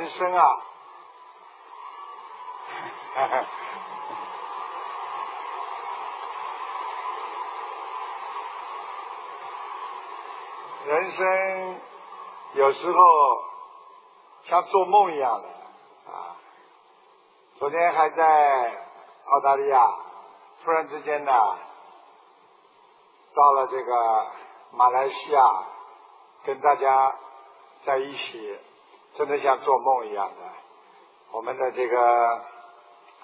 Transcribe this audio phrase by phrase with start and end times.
[0.00, 0.44] 人生啊，
[10.86, 11.80] 人生
[12.54, 12.98] 有时候
[14.44, 15.48] 像做梦一样的
[16.10, 16.36] 啊。
[17.58, 18.70] 昨天还在
[19.26, 19.86] 澳大利亚，
[20.64, 21.32] 突然之间呢，
[23.34, 24.26] 到了这个
[24.72, 25.42] 马来西亚，
[26.46, 27.14] 跟大家
[27.84, 28.58] 在一起，
[29.16, 30.34] 真的像做梦一样的。
[31.32, 32.44] 我们的这个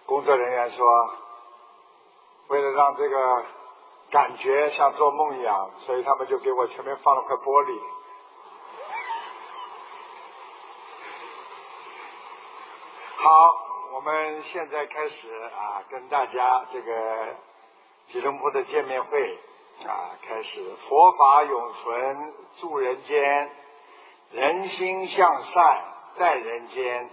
[0.06, 0.86] 工作人员说，
[2.48, 3.44] 为了让这个
[4.10, 7.80] 感觉像做梦一样，所以他们就给我前面放了块玻璃。
[13.22, 13.64] 好。
[13.92, 17.28] 我们现在开始啊，跟大家这个
[18.08, 19.38] 吉隆坡的见面会
[19.86, 23.50] 啊，开始佛法永存助人间，
[24.32, 25.84] 人心向善
[26.18, 27.10] 在人间，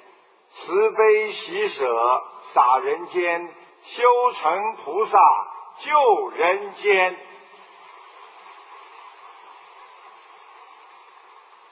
[0.52, 5.20] 慈悲喜舍洒人间，修成菩萨
[5.80, 7.18] 救人间，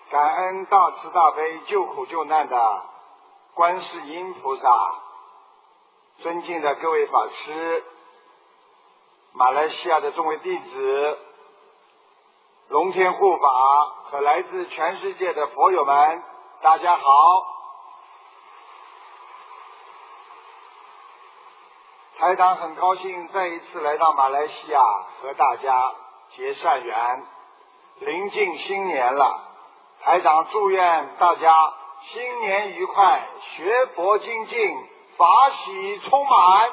[0.10, 2.86] 感恩大慈大悲救苦救难的。
[3.54, 4.70] 观世音菩萨，
[6.20, 7.84] 尊敬的各位法师，
[9.34, 11.20] 马来西亚的众位弟子，
[12.72, 13.50] 龙天护法
[14.06, 16.24] 和来自全世界的佛友们，
[16.62, 17.04] 大家好！
[22.18, 24.80] 台长很高兴再一次来到马来西亚
[25.22, 25.92] 和大家
[26.30, 27.26] 结善缘。
[28.00, 29.42] 临近新年了，
[30.04, 31.74] 台长祝愿大家。
[32.04, 34.78] 新年愉快，学佛精进，
[35.18, 36.70] 法喜充满。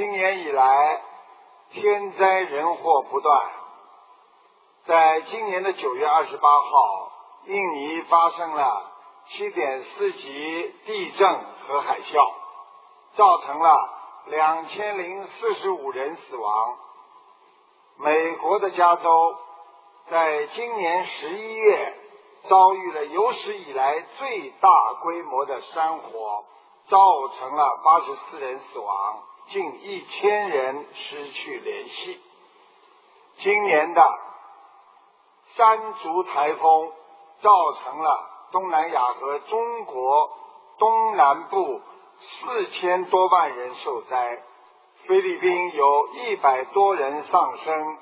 [0.00, 1.02] 今年以来，
[1.72, 3.46] 天灾人祸不断。
[4.86, 7.12] 在今年的九月二十八号，
[7.44, 8.90] 印尼发生了
[9.28, 12.32] 七点四级地震和海啸，
[13.14, 13.90] 造成了
[14.28, 16.76] 两千零四十五人死亡。
[17.98, 19.36] 美国的加州。
[20.08, 21.94] 在今年十一月，
[22.48, 24.70] 遭遇了有史以来最大
[25.02, 26.44] 规模的山火，
[26.88, 29.22] 造成了八十四人死亡，
[29.52, 32.20] 近一千人失去联系。
[33.38, 34.02] 今年的
[35.56, 36.92] 山竹台风，
[37.40, 37.50] 造
[37.82, 40.30] 成了东南亚和中国
[40.78, 41.80] 东南部
[42.20, 44.40] 四千多万人受灾，
[45.08, 47.98] 菲律宾有一百多人丧生。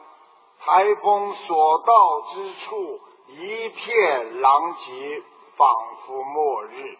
[0.60, 5.22] 台风所到之处，一片狼藉，
[5.56, 5.70] 仿
[6.04, 6.98] 佛末日。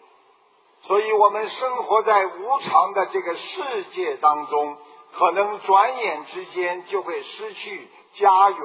[0.83, 4.77] 所以，我们生活在无常的这个世界当中，
[5.13, 8.59] 可能转眼之间就会失去家园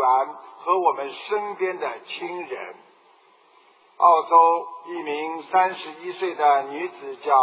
[0.59, 2.75] 和我们身边的亲人。
[3.99, 7.37] 澳洲一名三十一岁的女子叫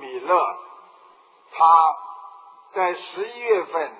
[0.00, 0.56] 米勒，
[1.52, 1.96] 她
[2.72, 3.92] 在十一月份。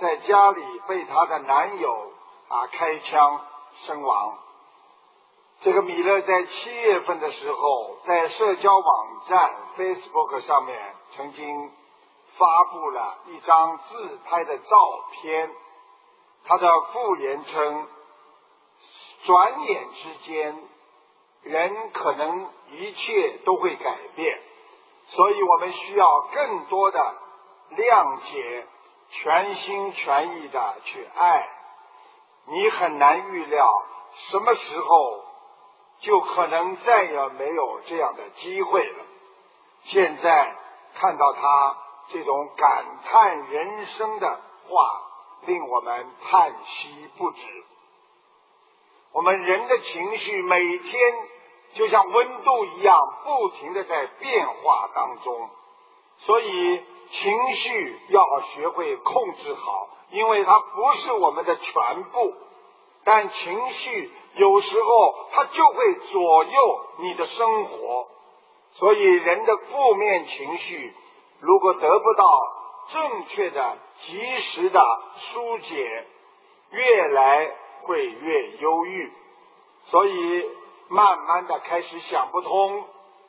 [0.00, 2.12] 在家里被她的男友
[2.48, 3.40] 啊开枪
[3.84, 4.38] 身亡。
[5.62, 11.70] 这个米勒在七月份的时候，在社交网站 Facebook 上面曾经
[12.38, 14.76] 发布了一张自拍的照
[15.12, 15.50] 片。
[16.44, 17.86] 他的附言称
[19.26, 20.58] ：“转眼之间，
[21.42, 24.40] 人可能一切都会改变，
[25.08, 27.14] 所以我们需要更多的
[27.76, 28.66] 谅解。”
[29.12, 31.48] 全心全意的去爱，
[32.46, 33.68] 你很难预料
[34.30, 35.24] 什么时候
[36.00, 39.04] 就可能再也没有这样的机会了。
[39.84, 40.56] 现在
[40.94, 41.76] 看到他
[42.08, 45.02] 这种感叹人生的话，
[45.46, 47.40] 令我们叹息不止。
[49.12, 51.00] 我们人的情绪每天
[51.74, 55.50] 就像温度一样，不停的在变化当中，
[56.18, 56.84] 所以。
[57.12, 62.32] 情绪要学会控制好，因为它不是我们的全部。
[63.04, 68.08] 但情绪有时候它就会左右你的生活，
[68.74, 70.94] 所以人的负面情绪
[71.40, 72.26] 如果得不到
[72.92, 74.84] 正确的、及时的
[75.16, 76.06] 疏解，
[76.70, 77.50] 越来
[77.82, 79.12] 会越忧郁，
[79.86, 80.44] 所以
[80.88, 82.84] 慢慢的开始想不通，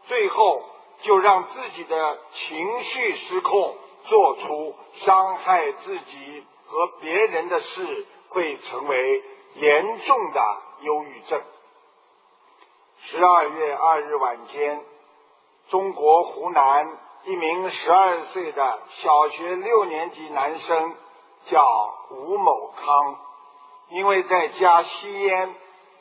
[0.07, 0.63] 最后。
[1.03, 3.75] 就让自己的情绪失控，
[4.06, 9.24] 做出伤害自己和别人的事，会成为
[9.56, 11.42] 严重的忧郁症。
[13.04, 14.81] 十二月二日晚间，
[15.69, 20.95] 中国湖南一名十二岁的小学六年级男生
[21.45, 21.62] 叫
[22.12, 23.19] 吴某康，
[23.89, 25.56] 因为在家吸烟，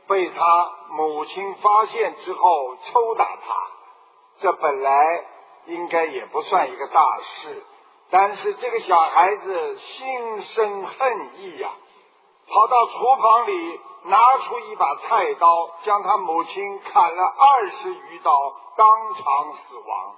[0.06, 3.70] 被他母亲发现之后抽打他，
[4.40, 5.24] 这本来
[5.66, 7.62] 应该也不算一个大事，
[8.10, 11.70] 但是这个小孩子心生恨意呀，
[12.52, 18.32] 跑到厨房里拿出一把菜刀，将他母亲砍了二十余刀，
[18.76, 20.16] 当场死亡。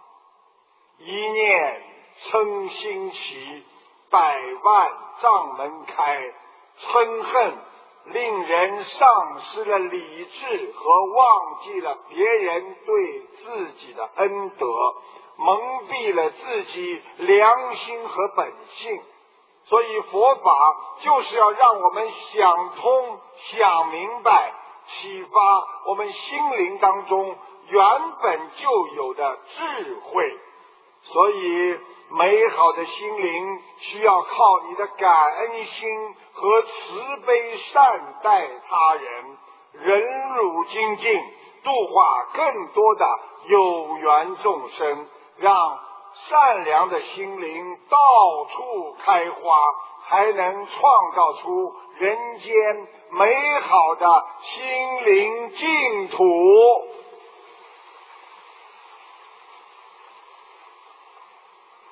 [0.98, 1.82] 一念
[2.30, 3.64] 嗔心起，
[4.10, 4.90] 百万
[5.20, 6.32] 障门开。
[6.80, 7.58] 嗔恨
[8.06, 14.66] 令人丧失了理智和忘记了别人对自己的恩德，
[15.36, 15.58] 蒙
[15.88, 19.02] 蔽了自己良心和本性。
[19.72, 20.52] 所以佛法
[21.00, 24.52] 就是要让我们想通、想明白，
[24.86, 25.30] 启发
[25.86, 27.34] 我们心灵当中
[27.68, 27.84] 原
[28.20, 30.38] 本就有的智慧。
[31.04, 31.78] 所以。
[32.14, 39.38] 美好的心灵需要靠你的感恩心和慈悲善待他人，
[39.72, 41.20] 忍辱精进，
[41.64, 43.06] 度化更多的
[43.46, 45.06] 有缘众生，
[45.38, 45.78] 让
[46.28, 47.98] 善良的心灵到
[48.46, 49.40] 处开花，
[50.06, 56.24] 还能创造出人间美好的心灵净土。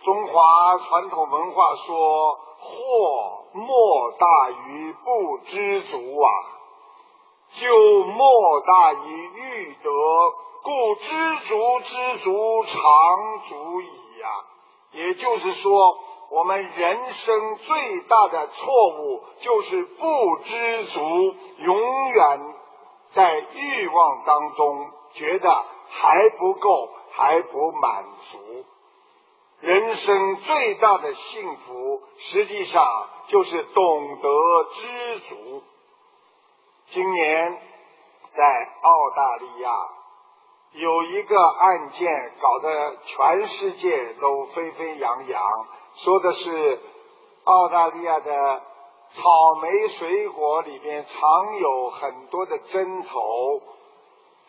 [0.03, 6.31] 中华传统文化说：“祸莫大于不知足啊，
[7.61, 9.91] 就莫大于欲得，
[10.63, 14.29] 故知足知足常足矣呀。”
[14.93, 15.99] 也就是说，
[16.31, 22.41] 我们人生最大的错误就是不知足，永远
[23.15, 25.49] 在欲望当中觉得
[25.91, 28.65] 还不够，还不满足。
[29.61, 32.85] 人生最大的幸福，实际上
[33.29, 34.29] 就是懂得
[34.75, 35.63] 知足。
[36.93, 37.59] 今年
[38.35, 39.71] 在澳大利亚
[40.73, 45.43] 有一个案件，搞得全世界都沸沸扬扬，
[45.97, 46.81] 说的是
[47.45, 48.63] 澳大利亚的
[49.15, 53.61] 草莓水果里边藏有很多的针头。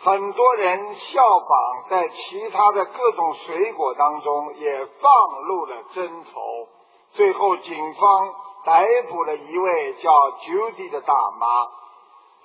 [0.03, 6.67] 很多人效仿，在其他的各种水果当中也放入了针头。
[7.13, 8.33] 最后，警方
[8.63, 11.47] 逮捕了一位叫 Judy 的大妈。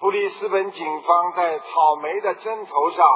[0.00, 3.06] 布里斯本警方在草莓的针头上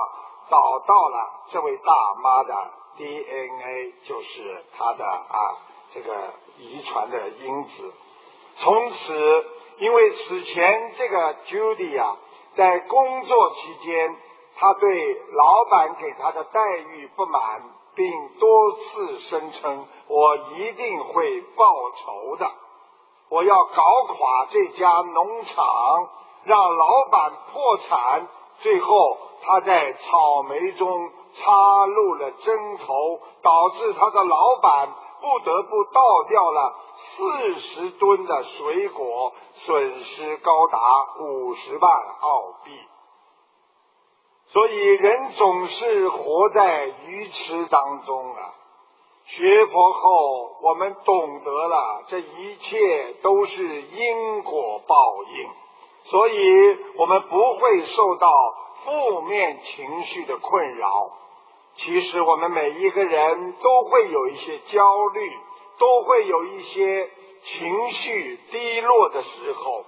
[0.50, 0.56] 找
[0.86, 1.92] 到了这位大
[2.22, 2.54] 妈的
[2.98, 5.38] DNA，就是她的啊
[5.94, 6.12] 这个
[6.58, 7.94] 遗传的因子。
[8.58, 9.44] 从此，
[9.78, 12.16] 因为此前这个 Judy 啊，
[12.56, 14.16] 在工作期间。
[14.56, 17.62] 他对老板给他的待遇不满，
[17.94, 22.50] 并多次声称：“我一定会报仇的，
[23.30, 25.64] 我要搞垮这家农场，
[26.44, 28.28] 让老板破产。”
[28.60, 34.88] 最后，他在草莓中插入了针头，导致他的老板
[35.20, 40.78] 不得不倒掉了四十吨的水果，损失高达
[41.20, 41.90] 五十万
[42.20, 42.70] 澳币。
[44.52, 48.54] 所以，人总是活在愚痴当中啊！
[49.26, 55.50] 学佛后，我们懂得了这一切都是因果报应，
[56.04, 58.28] 所以我们不会受到
[58.84, 61.10] 负面情绪的困扰。
[61.76, 65.38] 其实，我们每一个人都会有一些焦虑，
[65.78, 67.10] 都会有一些
[67.44, 69.84] 情绪低落的时候。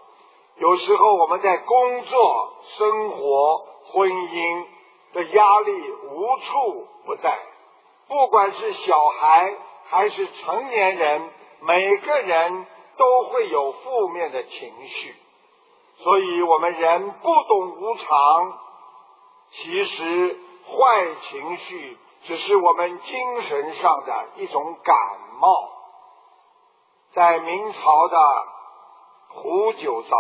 [0.59, 3.67] 有时候，我们在工作、生活。
[3.85, 4.65] 婚姻
[5.13, 7.37] 的压力无处不在，
[8.09, 9.53] 不管是小孩
[9.91, 12.65] 还是成年人，每个人
[12.97, 15.15] 都会有负面的情绪。
[16.03, 18.59] 所以，我们人不懂无常，
[19.51, 24.97] 其实坏情绪只是我们精神上的一种感
[25.41, 25.49] 冒。
[27.13, 28.19] 在明朝的
[29.29, 30.15] 胡九凿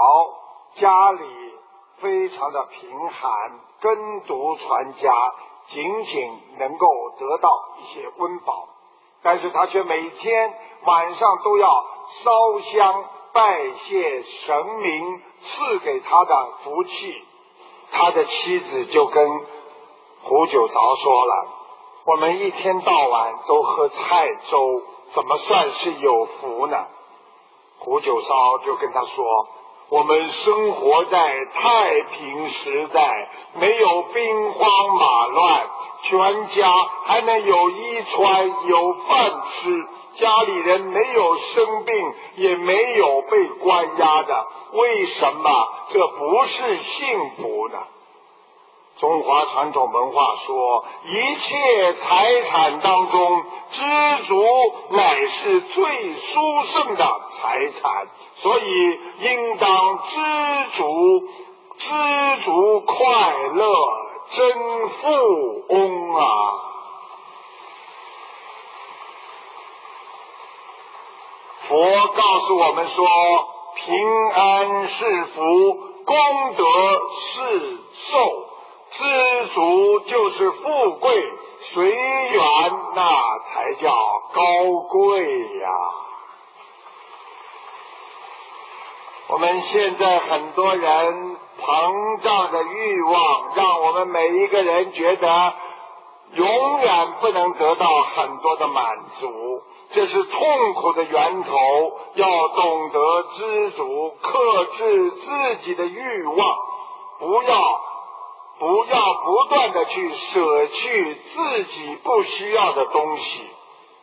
[0.80, 1.52] 家里。
[1.98, 5.14] 非常的贫寒，耕读传家，
[5.68, 6.86] 仅仅能够
[7.16, 7.48] 得到
[7.78, 8.68] 一些温饱，
[9.22, 11.68] 但是他却每天晚上都要
[12.24, 17.24] 烧香拜谢神明赐给他的福气。
[17.90, 19.28] 他的妻子就跟
[20.22, 21.48] 胡九韶说了
[22.06, 24.82] ：“我们一天到晚都喝菜粥，
[25.14, 26.86] 怎么算是有福呢？”
[27.80, 29.48] 胡九骚就跟他说。
[29.92, 33.28] 我们生活在太平时代，
[33.60, 35.66] 没有兵荒马乱，
[36.04, 36.72] 全家
[37.04, 39.84] 还能有衣穿、有饭吃，
[40.18, 47.78] 家里人没有生病，也没有被关押的，为什么这不是幸福呢？
[49.02, 53.42] 中华传统文化说，一切财产当中，
[53.72, 54.44] 知足
[54.90, 57.04] 乃是最殊胜的
[57.40, 58.06] 财产，
[58.36, 60.14] 所以应当知
[60.76, 61.28] 足，
[61.78, 63.74] 知足快乐，
[64.36, 66.22] 真富翁啊！
[71.66, 73.04] 佛告诉我们说，
[73.84, 75.42] 平安是福，
[76.04, 76.64] 功德
[77.32, 77.78] 是
[78.12, 78.48] 寿。
[78.98, 81.32] 知足就是富贵，
[81.72, 82.42] 随缘
[82.94, 83.92] 那才叫
[84.34, 84.42] 高
[84.88, 85.68] 贵呀。
[89.28, 95.54] 我们现在很多人膨胀的欲望，让我们每一个人觉得
[96.34, 99.62] 永远不能得到很多的满足，
[99.94, 101.58] 这是痛苦的源头。
[102.14, 106.56] 要懂得知足，克制自己的欲望，
[107.18, 107.80] 不要。
[108.58, 113.50] 不要不断的去舍去自己不需要的东西，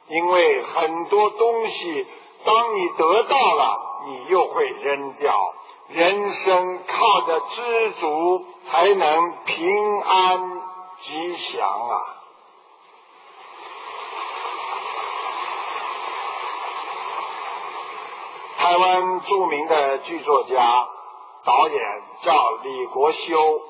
[0.10, 2.08] 因为很多东西，
[2.44, 5.53] 当你得到了，你又会扔掉。
[5.89, 10.62] 人生靠着知足，才能平安
[11.01, 12.15] 吉祥啊！
[18.58, 20.88] 台湾著名的剧作家、
[21.46, 21.79] 导演
[22.24, 23.62] 叫李国修。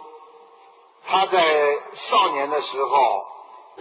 [1.12, 1.76] 他在
[2.10, 3.26] 少年的时候，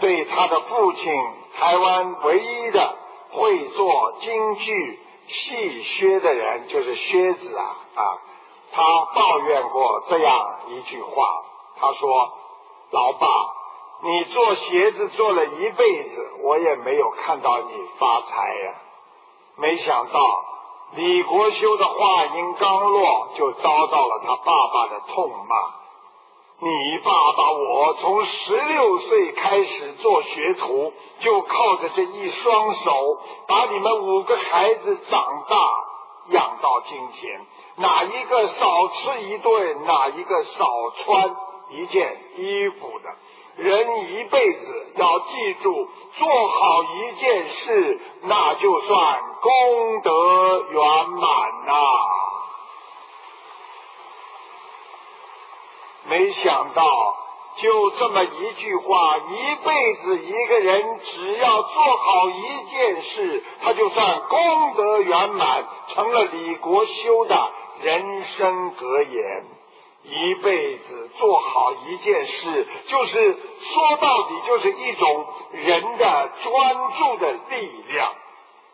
[0.01, 1.13] 对他的父亲
[1.59, 2.97] 台湾唯一的
[3.33, 8.03] 会做京剧戏靴的人，就是靴子啊啊，
[8.73, 8.83] 他
[9.15, 11.27] 抱怨过这样一句话，
[11.79, 12.33] 他说
[12.93, 13.27] ：“老爸，
[14.05, 18.75] 你做鞋子做了一辈子，我也没有看到你发财呀。”
[19.61, 20.21] 没想到
[20.95, 25.57] 李国修的话音刚落，就遭到了他爸爸的痛骂。
[26.61, 35.57] 你爸爸我从十六岁开始做学徒，就靠着这一双手，把你们五个孩子长大
[36.31, 37.47] 养到今天。
[37.77, 40.67] 哪一个少吃一顿，哪一个少
[41.05, 41.37] 穿
[41.71, 43.63] 一件衣服的？
[43.63, 45.89] 人一辈子要记住，
[46.19, 51.75] 做好一件事，那就算功德圆满呐。
[56.09, 57.17] 没想到，
[57.61, 67.51] 就这么一句话，一辈子一个人只要做好一件事，他就算功德圆满，成了李国修的
[67.83, 69.45] 人生格言。
[70.05, 78.13] 一辈子做好一件事，就是说到底就是一种人的专注的力量。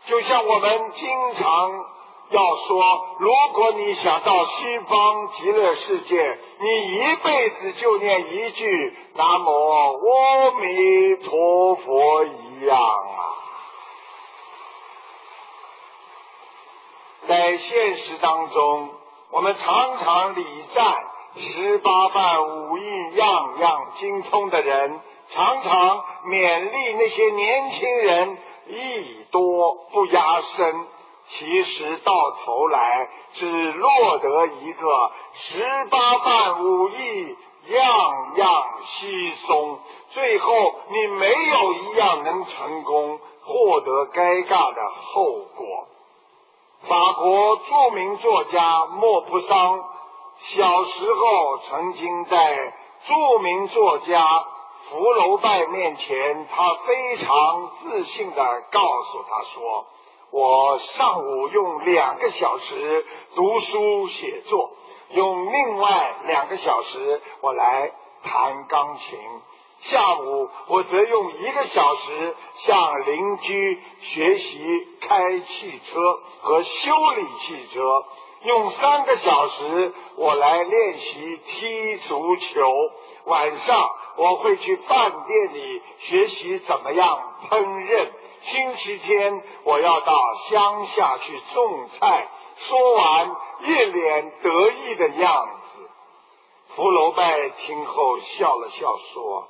[0.07, 1.94] 就像我们经常。
[2.31, 13.21] 要说，如果你想到西方极乐世界，你一辈子就念一句“南无阿弥陀佛”一样啊。
[17.27, 18.91] 在现实当中，
[19.31, 20.97] 我们常常礼赞
[21.37, 25.01] 十八般武艺样样精通的人，
[25.31, 28.39] 常常勉励那些年轻人
[28.69, 30.87] 艺多不压身。
[31.37, 32.13] 其实到
[32.45, 37.37] 头来只落得一个十八般武艺
[37.71, 39.79] 样样稀松，
[40.13, 45.25] 最后你没有一样能成功，获得该尬的后
[45.57, 45.89] 果。
[46.87, 49.85] 法国著名作家莫泊桑
[50.55, 52.57] 小时候曾经在
[53.07, 54.45] 著名作家
[54.91, 59.87] 福楼拜面前，他非常自信的告诉他说。
[60.35, 64.73] 我上午用两个小时读书写作，
[65.13, 67.93] 用另外两个小时我来
[68.25, 69.17] 弹钢琴。
[69.83, 72.35] 下午我则用一个小时
[72.67, 76.01] 向邻居学习开汽车
[76.41, 76.71] 和修
[77.15, 77.81] 理汽车，
[78.43, 82.73] 用三个小时我来练习踢足球。
[83.27, 88.09] 晚上我会去饭店里学习怎么样烹饪。
[88.47, 90.15] 星期天我要到
[90.51, 92.29] 乡下去种菜。
[92.57, 95.91] 说完，一脸得意的样子。
[96.77, 99.49] 福楼拜听后笑了笑，说：“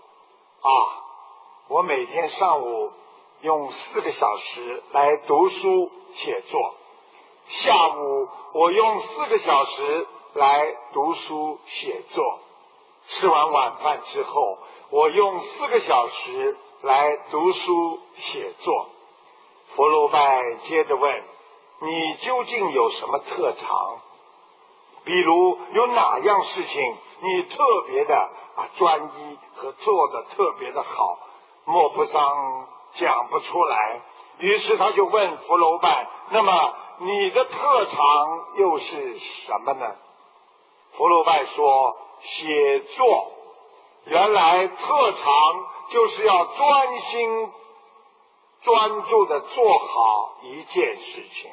[0.63, 0.71] 啊，
[1.69, 2.93] 我每天上午
[3.43, 6.75] 用四个小时来读书写作，
[7.49, 12.39] 下午我用四个小时来读书写作。
[13.09, 14.59] 吃完晚饭之后。”
[14.91, 18.87] 我用四个小时来读书写作。
[19.75, 21.25] 福禄拜接着问
[21.81, 23.99] ：“你究竟有什么特长？
[25.07, 31.19] 比如有哪样事情你特别的啊专一和做的特别的好？”
[31.65, 34.03] 莫不桑讲不出来，
[34.41, 37.97] 于是他就问福楼拜：“那么你的特长
[38.59, 39.87] 又是什么呢？”
[40.99, 43.33] 福楼拜说：“写作。
[44.05, 45.23] 原来特长
[45.91, 47.49] 就是要专心。”
[48.65, 51.51] 专注的做好一件事情。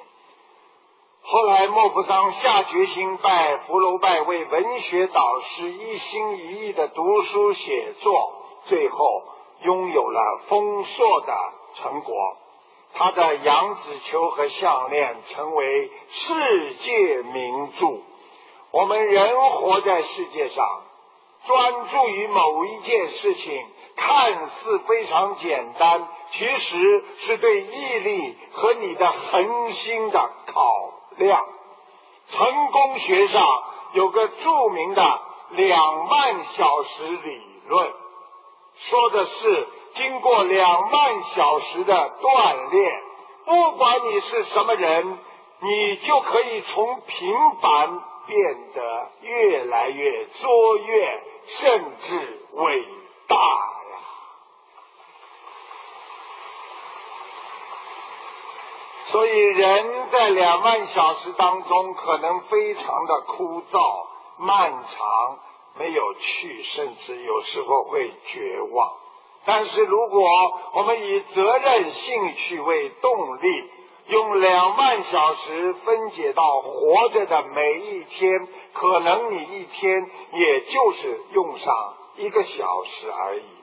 [1.24, 8.34] 后来莫泊桑下决心拜福楼拜为文学导师，一心一意的读书写作，
[8.70, 9.24] 最后
[9.64, 11.36] 拥有了丰硕的
[11.76, 12.16] 成果。
[12.94, 17.88] 他的羊脂球和项链成为世界名著。
[18.72, 20.66] 我们人活在世界上，
[21.46, 26.08] 专注于某一件事情，看似非常简单。
[26.34, 31.46] 其实是对毅力和你的恒心的考量。
[32.30, 33.46] 成功学上
[33.94, 37.92] 有个著名的两万小时理论，
[38.90, 42.92] 说的是经过两万小时的锻炼，
[43.44, 45.20] 不管你是什么人，
[45.60, 51.22] 你就可以从平凡变得越来越卓越，
[51.60, 52.86] 甚至伟
[53.28, 53.38] 大。
[59.12, 65.39] 所以，人在两万小时当中，可能非常的枯燥、漫长，
[65.77, 68.94] 没有趣，甚至有时候会绝望。
[69.46, 70.22] 但是，如果
[70.75, 73.72] 我们以责任、兴趣为动力，
[74.08, 83.61] 用两万小时分解到活着的每一天，可能你一天也就是用上一个小时而已。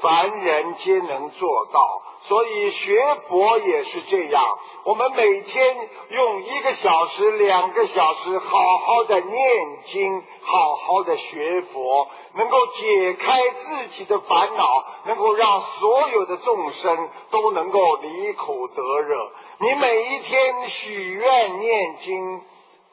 [0.00, 2.02] 凡人皆能做到。
[2.22, 4.44] 所以学佛也是这样，
[4.84, 19.32] 我们每天用一个小时、两个小时，好好的念经，好好的学佛，能够解开自己的烦恼，能够让所有的众生都能够离苦得乐。
[19.60, 22.40] 你每一天许愿、念经、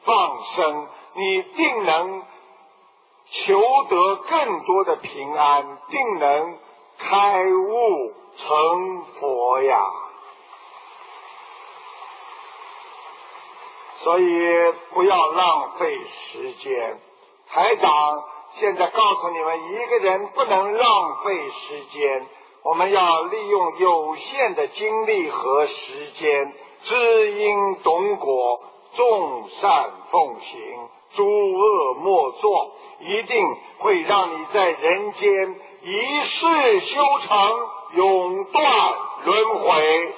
[0.06, 2.24] 放生，你定能
[3.32, 6.58] 求得更多的平安，定能
[6.98, 8.14] 开悟。
[8.38, 9.82] 成佛呀！
[14.04, 17.00] 所以不要浪费时间。
[17.48, 18.24] 台长
[18.60, 22.28] 现在告诉你们，一个人不能浪费时间，
[22.64, 26.54] 我们要利用有限的精力和时间，
[26.84, 28.64] 知因懂果，
[28.98, 37.70] 众善奉行，诸恶莫作，一定会让你在人间一世修成。
[37.94, 38.64] 永断
[39.24, 40.16] 轮回。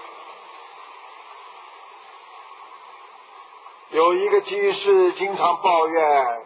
[3.91, 6.41] 有一个居士经常抱怨，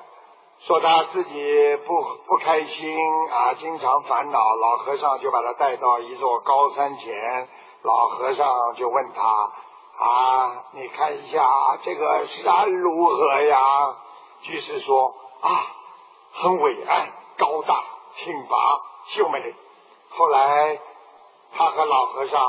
[0.67, 1.93] 说他自己不
[2.27, 2.97] 不开心
[3.31, 4.39] 啊，经常烦恼。
[4.39, 7.47] 老和尚就把他带到一座高山前，
[7.83, 13.95] 老和尚就问他啊，你看一下这个山如何呀？
[14.41, 15.65] 居士说啊，
[16.33, 17.81] 很伟岸、高大、
[18.17, 18.57] 挺拔、
[19.15, 19.55] 秀美。
[20.09, 20.79] 后来。
[21.53, 22.41] 他和老和尚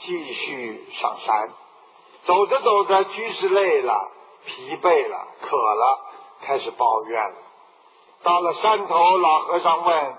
[0.00, 1.48] 继续上山，
[2.26, 4.10] 走着走着，居士累了、
[4.44, 6.00] 疲惫了、渴了，
[6.42, 7.36] 开始抱怨了。
[8.22, 10.14] 到了山头，老和尚问：“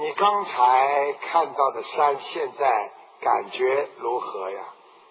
[0.00, 4.62] 你刚才看到的山，现在感觉如何呀？”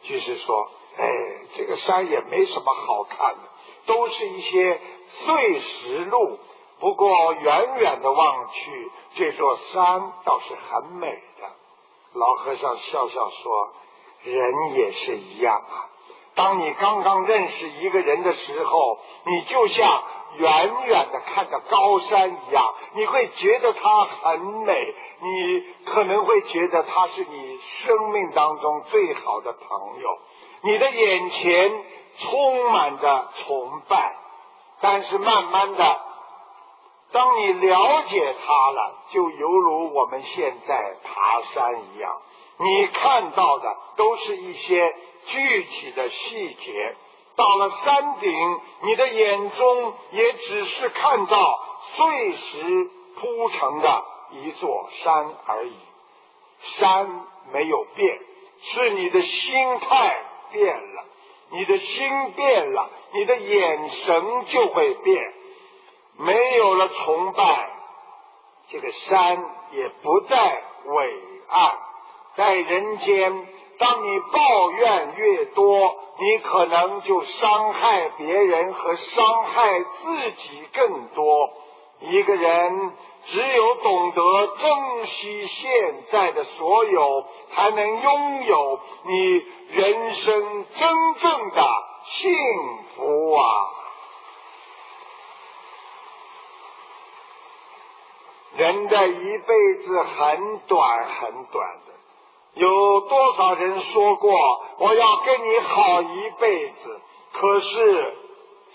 [0.01, 1.07] 居士说：“哎，
[1.55, 3.41] 这个山也没什么好看的，
[3.85, 4.81] 都是一些
[5.25, 6.39] 碎石路。
[6.81, 11.07] 不过远远的望去，这座山倒是很美
[11.39, 11.47] 的。”
[12.13, 13.73] 老和尚笑笑说
[14.25, 15.87] ：“人也是一样啊。
[16.35, 20.03] 当你刚刚认识一个人的时候，你就像
[20.37, 24.73] 远远的看着高山一样，你会觉得他很美，
[25.21, 30.09] 你可能会觉得他是你生命当中最好的朋友。
[30.63, 31.83] 你的眼前
[32.17, 34.15] 充满着崇拜，
[34.81, 35.99] 但是慢慢的。”
[37.11, 42.21] 当你了解它了，就犹如我们现在爬山一样，
[42.57, 44.95] 你看到的都是一些
[45.27, 46.95] 具体的细节。
[47.35, 51.59] 到了山顶，你的眼中也只是看到
[51.95, 55.75] 碎石铺成的一座山而已。
[56.77, 58.19] 山没有变，
[58.61, 60.21] 是你的心态
[60.51, 61.05] 变了。
[61.53, 65.33] 你的心变了，你的眼神就会变。
[66.23, 67.69] 没有了崇拜，
[68.69, 71.73] 这个山也不再伟岸。
[72.35, 81.49] 在人间，当你抱怨越多，你可能就伤害别人和伤害自己更多。
[82.01, 82.91] 一个人
[83.27, 89.33] 只有懂得珍惜现在的所有，才能拥有你
[89.69, 91.63] 人生真正的
[92.05, 92.33] 幸
[92.95, 93.43] 福啊！
[98.61, 104.31] 人的一辈子很短很短的，有多少人说过
[104.77, 107.01] 我要跟你好一辈子？
[107.33, 108.17] 可是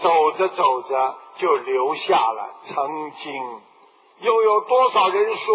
[0.03, 1.15] 走着走着。
[1.39, 3.61] 就留下了曾经，
[4.21, 5.55] 又有多少人说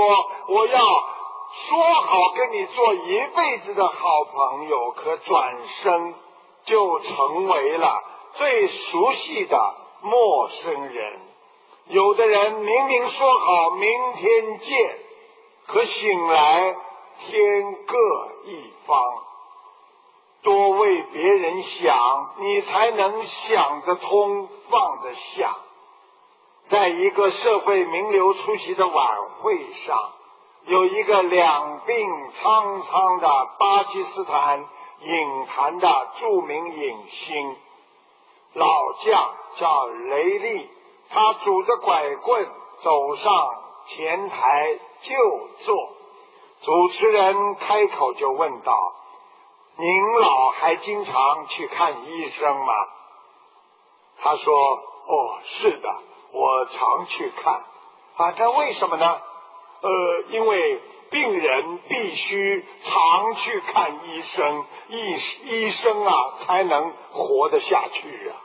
[0.49, 6.13] 我要说好跟你做一辈子的好朋友，可转身
[6.65, 7.99] 就成为了
[8.35, 11.19] 最熟悉的陌生人。
[11.87, 14.99] 有的人明明说好明天见，
[15.67, 16.75] 可醒来
[17.19, 18.99] 天各一方。
[20.43, 25.55] 多为别人想，你才能想得通，放得下。
[26.69, 30.11] 在一个社会名流出席的晚会上，
[30.65, 34.65] 有一个两鬓苍苍的巴基斯坦
[35.01, 37.55] 影坛的著名影星
[38.53, 40.69] 老将叫雷利，
[41.11, 42.47] 他拄着拐棍
[42.81, 43.33] 走上
[43.87, 45.89] 前台就坐。
[46.63, 48.77] 主持人开口就问道
[49.77, 52.73] ：“您老还经常去看医生吗？”
[54.21, 54.53] 他说
[55.07, 55.95] ：“哦，是的。”
[56.33, 57.61] 我常去看，
[58.15, 59.21] 啊，这为什么呢？
[59.81, 59.89] 呃，
[60.29, 68.39] 因为病人必须常去看医生，医医生啊才能活得下去啊。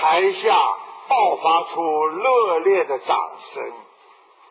[0.00, 0.56] 台下
[1.08, 3.18] 爆发出热烈的掌
[3.52, 3.72] 声，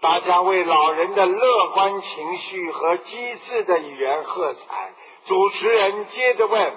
[0.02, 4.94] 大家为老人的乐观情绪和机智的语言喝彩。
[5.28, 6.76] 主持人接着问：“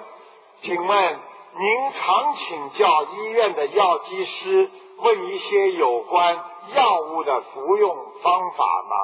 [0.63, 1.19] 请问？”
[1.53, 6.33] 您常请教医院的药剂师问一些有关
[6.73, 8.95] 药物的服用方法吗？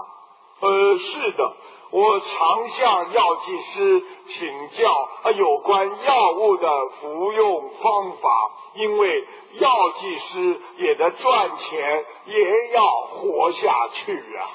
[0.61, 1.55] 呃，是的，
[1.89, 6.67] 我常向药剂师请教啊有关药物的
[6.99, 8.29] 服用方法，
[8.75, 14.49] 因为药剂师也得赚钱，也要活下去啊。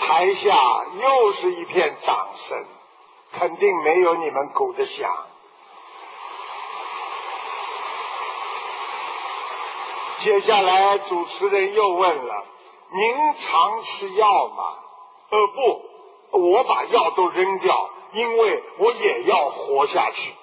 [0.00, 2.64] 台下又是一片掌声，
[3.38, 5.10] 肯定没有你们鼓的响。
[10.24, 12.44] 接下来，主持人又问了
[12.94, 14.64] ：“您常吃药吗
[15.30, 20.34] ？”“呃，不，我把药都扔掉，因为我也要活下去。”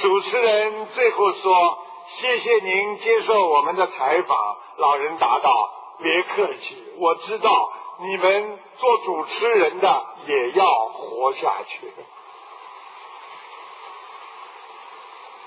[0.00, 1.78] 主持人最后说
[2.20, 5.50] ：“谢谢您接受我们的采访。”老人答道
[5.98, 11.92] ：“别客气，我知道你们做主持人的也要活下去。”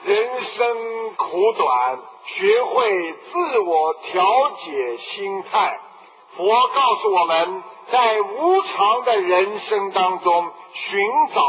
[0.04, 5.80] 人生苦短，学会自我调节心态。
[6.36, 11.00] 佛告诉我们在无常的人生当中，寻
[11.36, 11.42] 找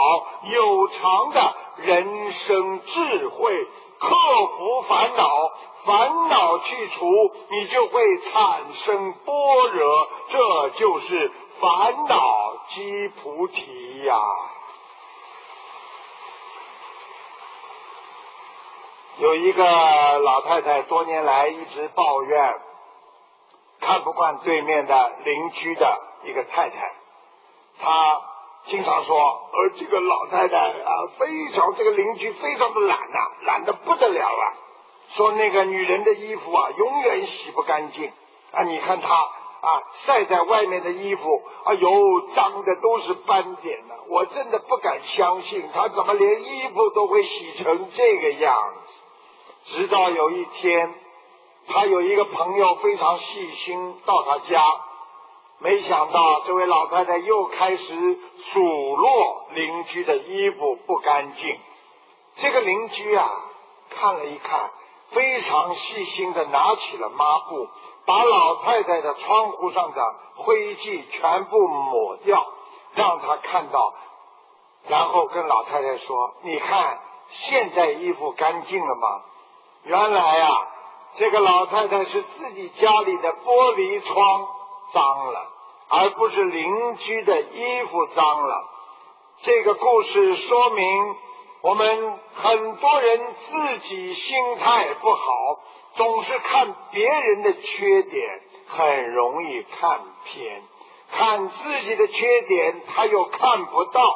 [0.50, 3.66] 有常的人生智慧，
[3.98, 5.28] 克服烦恼，
[5.86, 7.06] 烦恼去除，
[7.50, 12.18] 你就会产生般若，这就是烦恼
[12.74, 14.20] 即菩提呀。
[19.22, 19.62] 有一个
[20.18, 22.54] 老太太，多年来一直抱怨，
[23.80, 26.92] 看不惯对面的邻居的一个太太。
[27.80, 28.20] 她
[28.66, 29.16] 经常说
[29.54, 34.44] ：“而这个老太太啊，非常这个邻居非常的懒呐，懒得不得了啊。
[35.14, 38.10] 说那个女人的衣服啊，永远洗不干净
[38.50, 38.64] 啊。
[38.64, 43.94] 你看她啊，晒在外面的衣服，哎呦，脏的都是斑点呢。
[44.08, 48.94] 我真的不敢相信，她怎么连衣服都会洗成这个样子。”
[49.64, 50.94] 直到有一天，
[51.68, 54.62] 他有一个朋友非常细心到他家，
[55.60, 58.18] 没想到这位老太太又开始
[58.52, 61.58] 数落邻居的衣服不干净。
[62.36, 63.30] 这个邻居啊，
[63.90, 64.70] 看了一看，
[65.10, 67.68] 非常细心的拿起了抹布，
[68.06, 72.44] 把老太太的窗户上的灰迹全部抹掉，
[72.94, 73.94] 让他看到，
[74.88, 76.98] 然后跟老太太说：“你看，
[77.30, 79.22] 现在衣服干净了吗？”
[79.84, 80.48] 原来呀，
[81.18, 84.46] 这个老太太是自己家里的玻璃窗
[84.94, 85.50] 脏了，
[85.88, 88.64] 而不是邻居的衣服脏了。
[89.42, 91.16] 这个故事说明，
[91.62, 95.60] 我们很多人自己心态不好，
[95.96, 100.62] 总是看别人的缺点，很容易看偏。
[101.10, 104.14] 看自己的缺点，他又看不到，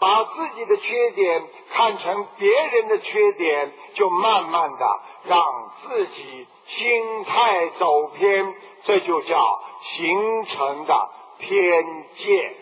[0.00, 5.44] 把自己的缺点看成别人的缺点，就慢慢的让
[5.82, 12.54] 自己心态走偏，这就叫形成的偏见。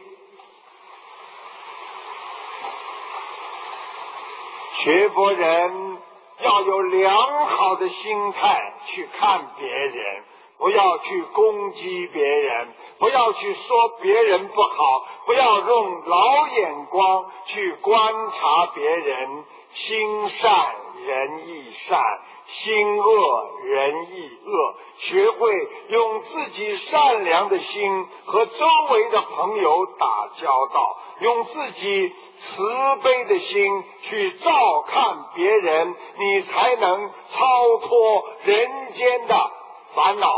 [4.78, 5.98] 学佛人
[6.40, 10.24] 要有良好的心态去看别人，
[10.58, 12.68] 不要去攻击别人。
[12.98, 19.44] 不要去说别人不好，不要用老眼光去观察别人。
[19.74, 22.00] 心善人亦善，
[22.48, 24.74] 心恶人亦恶。
[25.00, 30.06] 学会用自己善良的心和周围的朋友打
[30.40, 39.50] 交道，用自己慈悲的心去照看别人，你才能超脱人间的
[39.94, 40.28] 烦恼。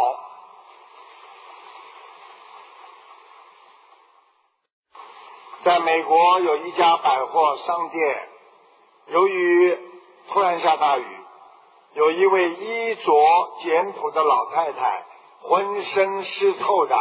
[5.65, 8.29] 在美国有一家百货商店，
[9.09, 9.79] 由于
[10.31, 11.05] 突然下大雨，
[11.95, 13.13] 有一位衣着
[13.63, 15.05] 简朴的老太太，
[15.43, 16.97] 浑身湿透的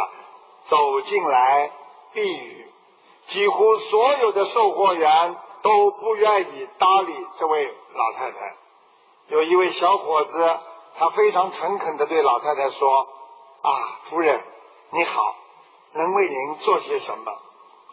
[0.68, 1.70] 走进来
[2.12, 2.66] 避雨。
[3.28, 8.38] 几乎所有的售货员都不愿意搭理这位老太太。
[9.28, 10.60] 有一位小伙子，
[10.98, 13.08] 他非常诚恳的对老太太说
[13.62, 13.70] ：“啊，
[14.10, 14.42] 夫人，
[14.90, 15.36] 你好，
[15.94, 17.30] 能为您做些什么？”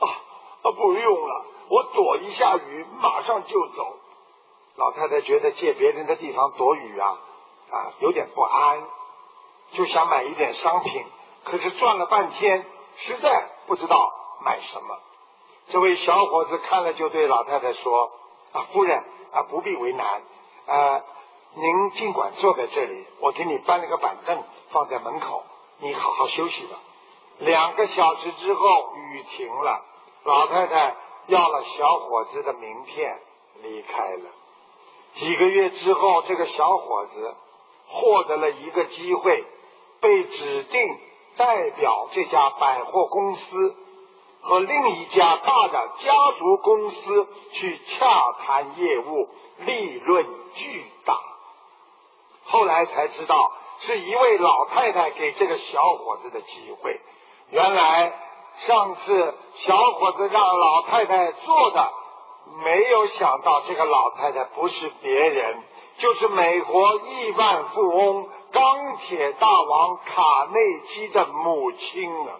[0.01, 0.05] 啊。
[0.63, 3.97] 啊，不用了，我躲一下雨，马上就走。
[4.77, 7.19] 老太太觉得借别人的地方躲雨啊，
[7.69, 8.83] 啊，有点不安，
[9.73, 11.05] 就想买一点商品，
[11.43, 12.65] 可是转了半天，
[12.97, 14.11] 实在不知道
[14.43, 14.97] 买什么。
[15.69, 18.11] 这位小伙子看了，就对老太太说
[18.51, 20.23] ：“啊，夫人啊，不必为难，
[20.65, 21.03] 啊，
[21.57, 25.43] 您尽管坐在这里，我给你搬了个板凳放在门口，
[25.79, 26.77] 你好好休息吧。”
[27.39, 29.85] 两个小时之后，雨停了。
[30.23, 30.95] 老太太
[31.27, 33.19] 要了小伙子的名片，
[33.61, 34.29] 离开了。
[35.15, 37.35] 几个月之后，这个小伙子
[37.87, 39.43] 获得了一个机会，
[40.01, 40.97] 被指定
[41.37, 43.75] 代表这家百货公司
[44.41, 51.19] 和另一家大的家族公司去洽谈业务，利润巨大。
[52.45, 56.99] 后来才知道，是一位老太太给这个小伙子的机会。
[57.51, 58.13] 原来。
[58.67, 61.91] 上次小伙子让老太太做的，
[62.63, 65.61] 没有想到这个老太太不是别人，
[65.97, 72.39] 就是美国亿万富翁钢铁大王卡内基的母亲啊。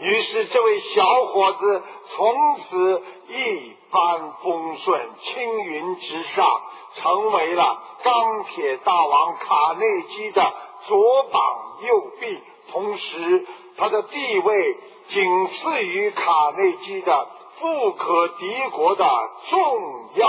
[0.00, 1.82] 于是这位小伙子
[2.14, 6.62] 从此一帆风顺，青云直上，
[6.96, 10.54] 成为了钢铁大王卡内基的
[10.86, 11.42] 左膀
[11.82, 14.76] 右臂，同时他的地位。
[15.10, 19.08] 仅次于卡内基的富可敌国的
[19.48, 20.28] 重要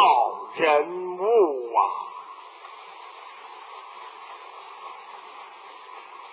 [0.55, 1.23] 人物
[1.75, 1.81] 啊！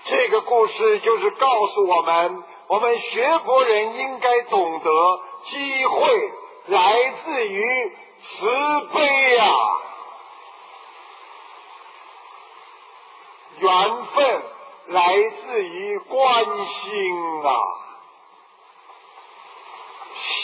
[0.05, 6.31] 这个故事就是告诉我们，我们学佛人应该懂得，机会
[6.67, 9.47] 来自于慈悲呀，
[13.61, 14.43] 缘分
[14.89, 17.51] 来自于关心啊。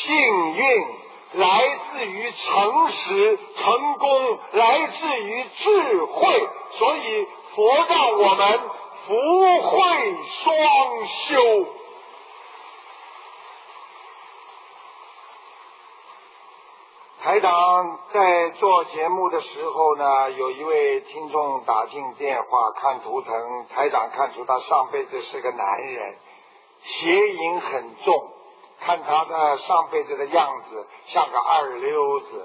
[0.05, 0.87] 幸运
[1.33, 8.61] 来自于诚实，成功来自于智慧，所以佛让我们
[9.07, 9.15] 福
[9.71, 11.67] 慧双修。
[17.23, 26.17] 台长在做节目的时候呢，有一位听众打进电话看图腾，台长看出他上辈子是个男人，
[26.83, 28.29] 邪淫很重。
[28.81, 32.45] 看他的上辈子的样子像个二流子，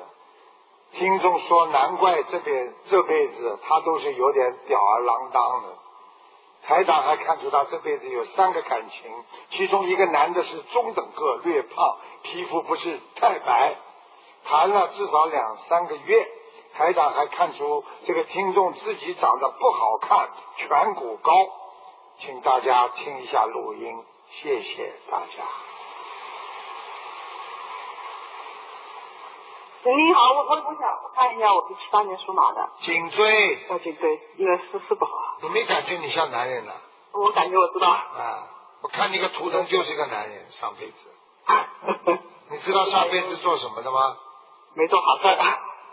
[0.91, 5.69] 听众说难怪这边这辈子他都是有点吊儿郎当的。
[6.67, 9.11] 台长还看出他这辈子有三个感情，
[9.49, 13.75] 其中一个男的是中等个，略胖，皮肤不是太白，
[14.47, 16.27] 谈了至少两三个月。
[16.75, 20.29] 台长还看出这个听众自己长得不好看，
[20.59, 21.33] 颧骨高，
[22.19, 25.43] 请大家听一下录音，谢谢大家。
[29.83, 30.81] 你好，我我我想
[31.15, 32.69] 看一下，我是七八年属马的。
[32.81, 33.55] 颈椎。
[33.69, 35.11] 啊，颈椎，因为姿势不好。
[35.41, 36.73] 你没感觉你像男人呢？
[37.13, 37.89] 我感觉我知道。
[37.89, 38.47] 啊，
[38.83, 40.93] 我看你个图腾就是一个男人，上辈子。
[42.51, 44.15] 你知道上辈子做什么的吗？
[44.77, 45.27] 没做好 事。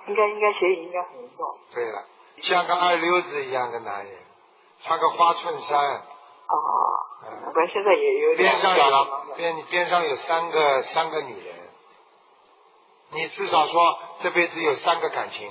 [0.07, 1.57] 应该应该血影应该很严重。
[1.73, 2.05] 对了，
[2.43, 4.13] 像个二流子一样的男人，
[4.85, 6.55] 穿个花衬衫，啊，
[7.25, 11.55] 嗯不然现在也有边上两有边边上有三个三个女人，
[13.13, 15.51] 你至少说这辈子有三个感情，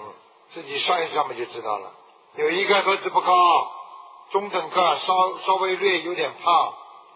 [0.53, 1.91] 自己算一算不就知道了。
[2.35, 3.31] 有一个个子不高，
[4.31, 6.73] 中等个，稍稍微略有点胖，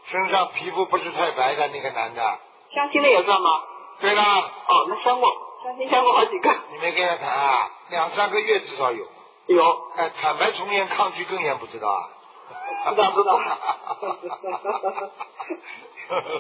[0.10, 2.40] 身上皮肤不是太白的那个男的。
[2.74, 3.62] 相亲的也算吗？
[4.00, 5.32] 对了，哦，那相过，
[5.68, 6.50] 相亲相过好几个。
[6.72, 7.70] 你没跟他谈啊？
[7.90, 9.06] 两三个月至少有。
[9.48, 12.10] 有，哎，坦白从严，抗拒更严，不知道啊？
[12.96, 13.38] 知道知道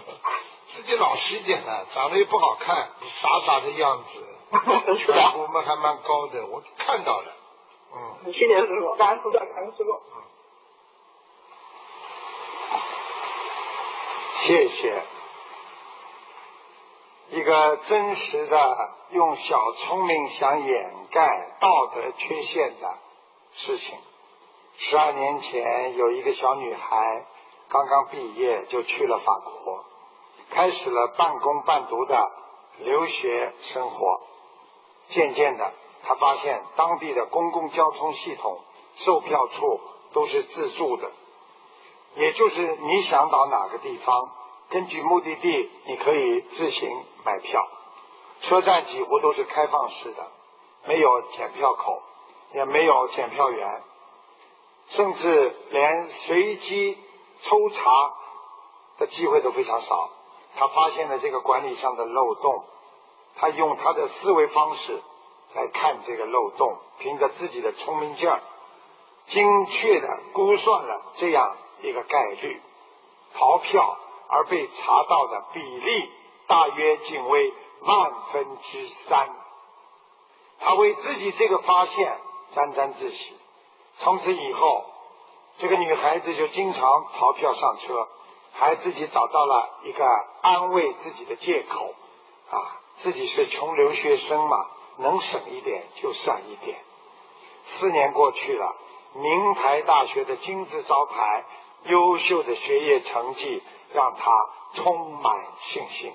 [0.76, 2.88] 自己老实一点的，长得又不好看，
[3.22, 4.26] 傻傻的样子，
[5.02, 5.13] 是的。
[5.13, 7.34] 颧骨嘛还蛮高的，我看到了。
[7.94, 10.02] 嗯，谢谢师傅，感恩菩萨，感恩师傅。
[14.46, 15.04] 谢谢。
[17.30, 22.98] 一个真实的用小聪明想掩盖道德缺陷的
[23.54, 23.98] 事情。
[24.78, 27.26] 十二年前，有一个小女孩
[27.70, 29.84] 刚刚毕业就去了法国，
[30.52, 32.32] 开始了半工半读的
[32.80, 34.22] 留学生活。
[35.10, 35.74] 渐渐的，
[36.06, 38.60] 她发现当地的公共交通系统
[39.06, 39.82] 售票处
[40.13, 41.12] 都是自助的，
[42.16, 44.32] 也就是你想到哪个地方，
[44.70, 47.68] 根据目的地，你可以自行买票。
[48.44, 50.28] 车站几乎都是开放式的，
[50.86, 52.02] 没有检票口，
[52.54, 53.82] 也没有检票员，
[54.92, 56.98] 甚至连随机
[57.44, 58.13] 抽查
[59.00, 60.10] 的机会都非常少。
[60.56, 62.63] 他发现了这个管理上的漏洞，
[63.38, 65.02] 他用他的思维方式
[65.56, 68.40] 来看这个漏洞，凭着自己的聪明劲儿，
[69.28, 72.62] 精确的估算了这样一个概率，
[73.34, 73.98] 逃票
[74.30, 76.12] 而被查到的比例
[76.48, 79.30] 大约仅为万分之三。
[80.60, 82.18] 他为自己这个发现
[82.56, 83.36] 沾沾自喜。
[84.00, 84.86] 从此以后，
[85.60, 88.08] 这个女孩子就经常逃票上车，
[88.54, 90.06] 还自己找到了一个
[90.42, 91.94] 安慰自己的借口
[92.52, 92.58] 啊，
[93.04, 94.66] 自己是穷留学生嘛，
[94.98, 96.80] 能省一点就省一点。
[97.80, 98.76] 四年过去了，
[99.14, 101.44] 名牌大学的金字招牌、
[101.86, 103.62] 优秀的学业成绩
[103.94, 104.32] 让他
[104.76, 106.14] 充满信心。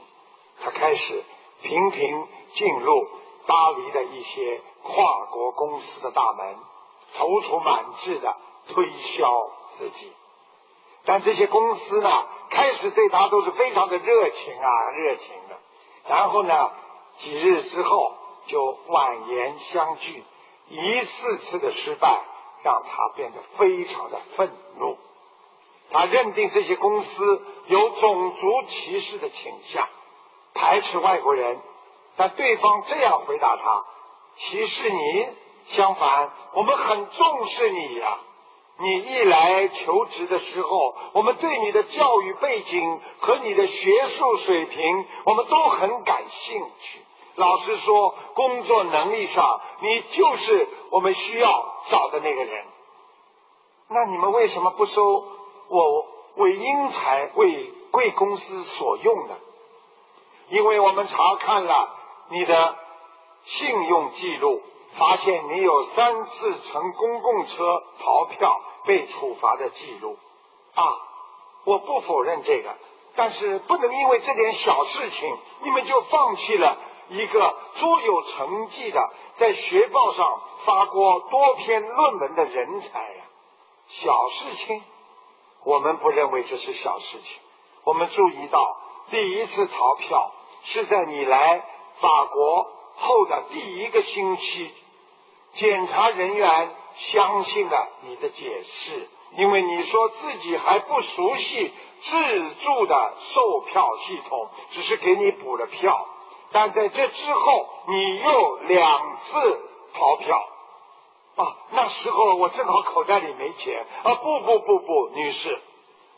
[0.62, 1.24] 他开始
[1.62, 3.08] 频频进入
[3.46, 6.56] 巴黎的一些跨国公司的大门，
[7.18, 8.36] 踌躇满志的
[8.68, 10.12] 推销自己。
[11.04, 15.58] 但这些公司呢，开始对他都是非常的热情啊，热情的。
[16.08, 16.70] 然后呢，
[17.18, 18.12] 几日之后
[18.46, 20.22] 就婉言相拒，
[20.68, 22.22] 一次次的失败
[22.62, 24.96] 让他变得非常的愤怒。
[25.90, 29.88] 他认定这些公司有种族歧视的倾向，
[30.54, 31.58] 排斥外国人。
[32.16, 33.84] 但对方这样回答他
[34.36, 35.26] ：“歧视你？
[35.76, 38.18] 相反，我们很重视你呀、
[38.78, 47.00] 你一来求职的时候，我们对你的教育背景和你的学术水平，我们都很感兴趣。
[47.36, 51.48] 老实说，工作能力上，你就是我们需要
[51.90, 52.64] 找的那个人。
[53.88, 55.24] 那你们为什么不收
[55.68, 59.34] 我为英才、为贵公司所用呢？
[60.52, 61.88] 因为我们查看了
[62.28, 62.76] 你的
[63.46, 64.62] 信用记录，
[64.98, 70.18] 发现你有三次乘公共车逃票被处罚的记录。
[70.74, 70.84] 啊，
[71.64, 72.74] 我不否认这个，
[73.16, 76.76] 但是不能因为这点小事情，你们就放弃了
[77.08, 83.24] 一个卓有成绩的，在学报上发过多篇论文的人才呀、
[83.88, 84.82] 小事情，
[85.64, 87.40] 我们不认为这是小事情。
[87.84, 88.76] 我们注意到，
[89.10, 90.32] 第一次逃票
[90.64, 91.64] 是在你来
[92.00, 94.70] 法国后的第一个星期，
[95.54, 96.70] 检查人员
[97.12, 101.72] 相信了你的解释，因为你说自己还不熟悉
[102.04, 106.06] 自助的售票系统，只是给你补了票。
[106.52, 109.60] 但在这之后，你又两次
[109.94, 110.48] 逃票。
[111.34, 114.14] 啊，那时候我正好口袋里没钱啊！
[114.16, 115.60] 不不不不，女士，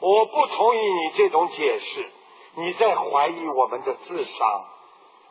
[0.00, 2.10] 我不同意你这种解释，
[2.56, 4.64] 你在怀疑我们的智商。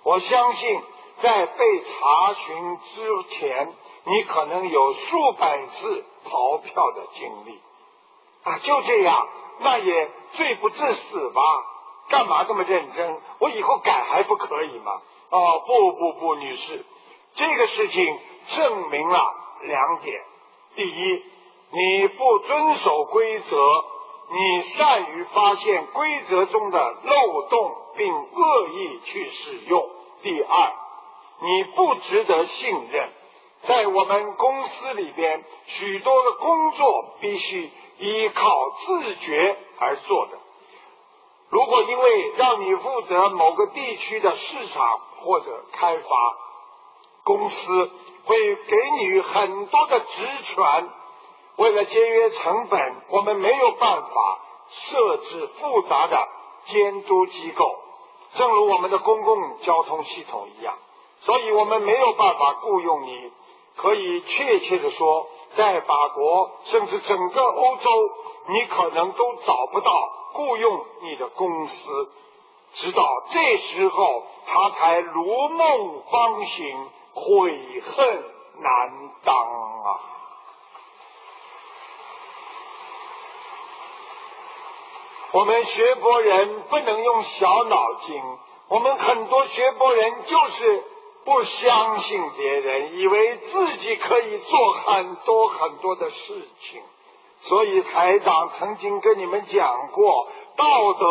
[0.03, 0.81] 我相信，
[1.21, 3.73] 在被查询之前，
[4.05, 7.59] 你可能有数百次逃票的经历。
[8.43, 9.27] 啊，就这样，
[9.59, 11.41] 那也罪不至死吧？
[12.09, 13.21] 干嘛这么认真？
[13.39, 15.01] 我以后改还不可以吗？
[15.29, 16.85] 哦，不不不，女士，
[17.35, 18.19] 这个事情
[18.55, 20.21] 证明了两点：
[20.75, 21.23] 第一，
[21.71, 23.57] 你不遵守规则，
[24.29, 29.81] 你善于发现规则中的漏洞并恶意去使用；
[30.23, 30.73] 第二，
[31.41, 33.09] 你不值得信任，
[33.67, 38.49] 在我们公司里边，许多的工作必须依靠
[38.85, 40.39] 自觉而做的。
[41.49, 46.07] 如果因为让你负责某个地区的市场或者开发，
[47.23, 47.91] 公司
[48.25, 50.05] 会给你很多的职
[50.47, 50.89] 权，
[51.57, 54.39] 为了节约成本，我们没有办法
[54.69, 56.27] 设置复杂的
[56.67, 57.75] 监督机构，
[58.35, 60.75] 正如我们的公共交通系统一样，
[61.21, 63.31] 所以我们没有办法雇佣你。
[63.75, 67.89] 可以确切的说，在法国甚至整个欧洲，
[68.49, 69.91] 你可能都找不到
[70.33, 72.11] 雇佣你的公司。
[72.75, 78.23] 直到这时候，他才如梦方醒，悔恨
[78.61, 79.99] 难当啊！
[85.33, 88.21] 我们学佛人不能用小脑筋，
[88.69, 90.83] 我们很多学佛人就是。
[91.25, 96.17] 不相信别人，以为自己可以做很多很多的事
[96.59, 96.81] 情，
[97.43, 100.27] 所以台长曾经跟你们讲过，
[100.57, 101.05] 道德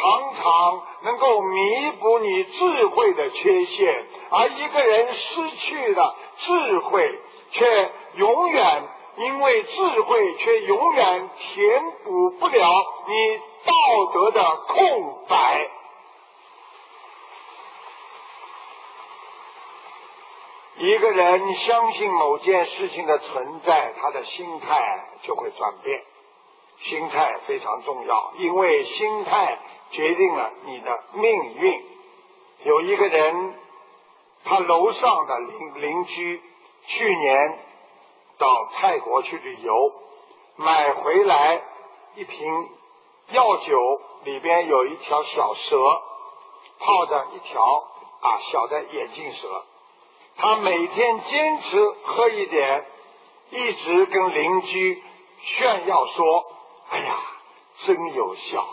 [0.00, 12.68] 常常能够弥补你智慧的缺陷，而一个人失去了智慧，却永远因为智慧却永远填补不了
[13.08, 15.68] 你道德的空白。
[20.78, 26.02] 一个人相信某件事情的存在，他的心态就会转变。
[26.78, 29.58] 心态非常重要，因为心态
[29.90, 31.84] 决定了你的命运。
[32.64, 33.54] 有一个人，
[34.44, 36.42] 他楼上的邻邻居
[36.86, 37.58] 去年
[38.42, 39.92] 到泰国去旅游，
[40.56, 41.62] 买回来
[42.16, 42.68] 一瓶
[43.30, 45.78] 药酒，里边有一条小蛇，
[46.80, 47.62] 泡着一条
[48.20, 49.62] 啊小的眼镜蛇。
[50.38, 52.84] 他每天坚持喝一点，
[53.50, 55.02] 一直跟邻居
[55.44, 56.44] 炫耀说
[56.90, 57.16] ：“哎呀，
[57.86, 58.66] 真有效！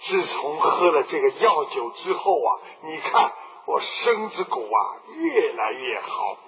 [0.00, 2.50] 自从喝了这个药酒之后啊，
[2.84, 3.32] 你看
[3.66, 4.80] 我身子骨啊
[5.14, 6.38] 越来越好。”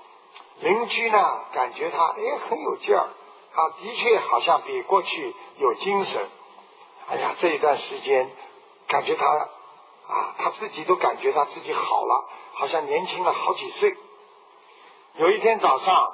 [0.61, 3.09] 邻居呢，感觉他哎很有劲儿，
[3.55, 6.29] 他的确好像比过去有精神。
[7.09, 8.31] 哎呀，这一段时间
[8.89, 13.97] 感觉他啊，他自己都感觉他自己好了，好像年轻了好几岁。
[15.17, 16.13] 有一天早上，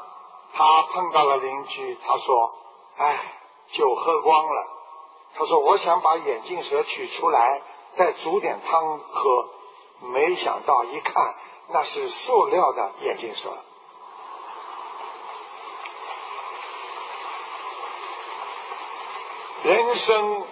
[0.55, 2.55] 他碰到了邻居，他说
[2.97, 3.19] ：“哎，
[3.73, 4.67] 酒喝光了。”
[5.37, 7.63] 他说：“我想把眼镜蛇取出来，
[7.97, 9.49] 再煮点汤喝。”
[10.01, 11.35] 没想到一看，
[11.69, 13.57] 那是塑料的眼镜蛇。
[19.69, 20.47] 人生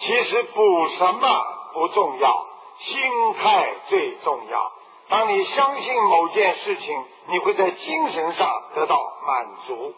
[0.00, 2.46] 其实补什么不重要，
[2.80, 4.72] 心态最重要。
[5.08, 9.94] 当你相信某件事情，你会在精神上得到满足。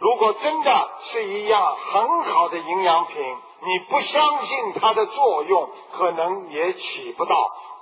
[0.00, 7.36] 如果真的是一样很好的营养品，你不相信它的作用，可能也起不到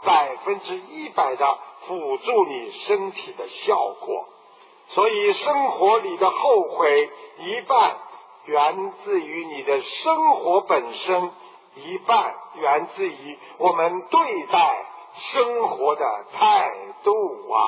[0.04, 4.26] 百分之一百的辅助你身体的效果。
[4.90, 7.08] 所以，生活里的后悔
[7.38, 7.96] 一半
[8.50, 11.32] 源自于你的生活本身，
[11.76, 14.86] 一半源自于我们对待。
[15.12, 16.70] 生活的态
[17.02, 17.12] 度
[17.52, 17.58] 啊，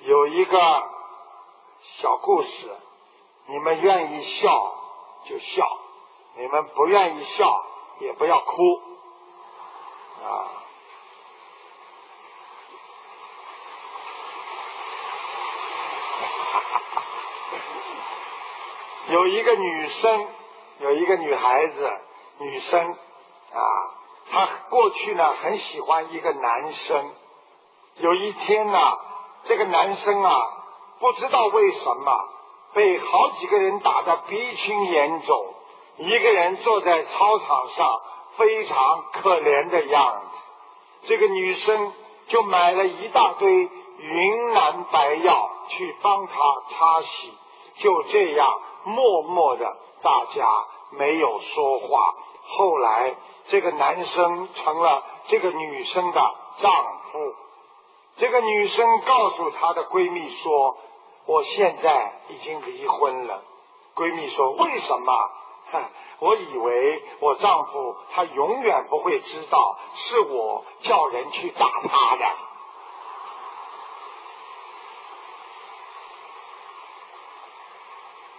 [0.00, 0.58] 有一个
[2.00, 2.76] 小故事，
[3.46, 4.74] 你们愿意笑
[5.26, 5.78] 就笑，
[6.36, 7.64] 你们不愿意笑
[8.00, 8.56] 也不要哭
[10.24, 10.57] 啊。
[19.12, 20.26] 有一个女生。
[20.80, 21.92] 有一个女孩子，
[22.38, 23.60] 女生啊，
[24.30, 27.10] 她过去呢很喜欢一个男生。
[27.96, 28.78] 有一天呢，
[29.46, 30.36] 这个男生啊，
[31.00, 32.28] 不知道为什么
[32.74, 35.54] 被好几个人打得鼻青眼肿，
[35.96, 38.00] 一个人坐在操场上，
[38.36, 41.08] 非常可怜的样子。
[41.08, 41.92] 这个女生
[42.28, 43.52] 就买了一大堆
[43.98, 46.32] 云南白药去帮他
[46.70, 47.32] 擦洗，
[47.78, 49.76] 就这样默默的。
[50.02, 50.48] 大家
[50.92, 52.14] 没有说话。
[52.46, 53.14] 后来，
[53.48, 56.72] 这个男生成了这个女生的丈
[57.12, 57.34] 夫。
[58.16, 60.78] 这个女生告诉她的闺蜜说
[61.26, 63.42] ：“我现在已经离婚了。”
[63.94, 65.30] 闺蜜说：“为什么？”
[66.20, 72.26] 我以为我丈夫他永远不会知道是我叫人去打他的。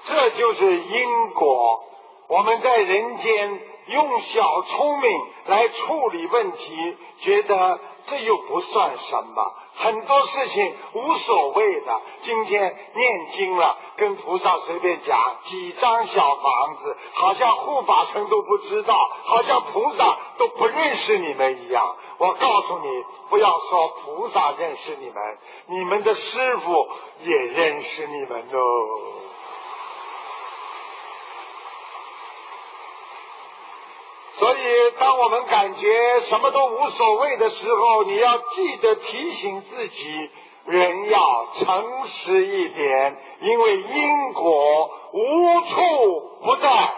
[0.10, 1.84] 这就是因果。
[2.28, 12.02] 我们在人间用小聪明来处理问题，觉得这又不算什么，很多事情无所谓的。
[12.22, 21.96] 今天念经了，跟菩萨随便讲几张小房子，好像护法神都不知道，好像菩萨都不认识你们一样。
[22.20, 25.38] 我告诉你，不要说菩萨认识你们，
[25.68, 26.88] 你们的师傅
[27.24, 28.60] 也认识你们哦。
[34.40, 40.30] 所以，当我们感觉什么都无所谓的时候，你要记得提醒自己，
[40.66, 46.94] 人要诚实一点，因为因果无处不在。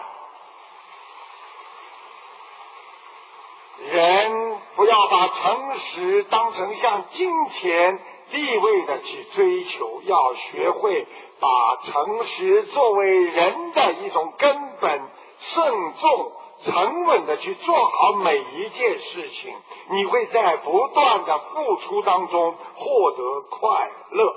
[3.90, 7.98] 人不要把诚实当成像金钱、
[8.30, 11.08] 地位的去追求，要学会
[11.40, 11.48] 把
[11.84, 15.02] 诚实作为人的一种根本，
[15.40, 16.32] 慎重。
[16.64, 19.54] 沉稳的去做好每一件事情，
[19.90, 24.34] 你会在不断的付出当中获得快乐。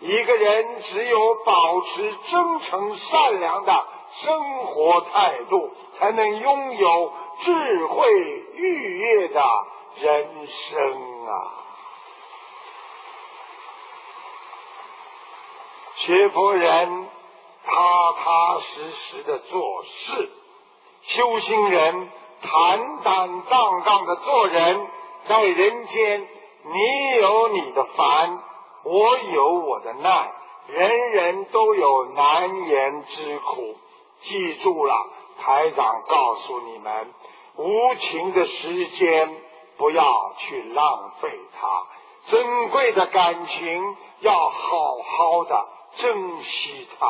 [0.00, 3.86] 一个人只有保持真诚善良的
[4.22, 7.12] 生活态度，才能拥有
[7.44, 8.12] 智慧
[8.54, 9.44] 愉悦的
[9.96, 11.32] 人生啊！
[15.96, 17.08] 学佛人
[17.64, 20.30] 踏踏实实的做事。
[21.06, 22.08] 修行人
[22.42, 24.86] 坦坦荡荡的做人，
[25.28, 26.28] 在人间，
[26.64, 28.38] 你有你的烦，
[28.84, 30.32] 我有我的难，
[30.68, 33.76] 人人都有难言之苦。
[34.22, 34.94] 记住了，
[35.40, 37.14] 台长告诉你们，
[37.56, 39.36] 无情的时间
[39.76, 41.28] 不要去浪费
[41.60, 45.66] 它，珍贵的感情要好好的
[45.98, 47.06] 珍惜它。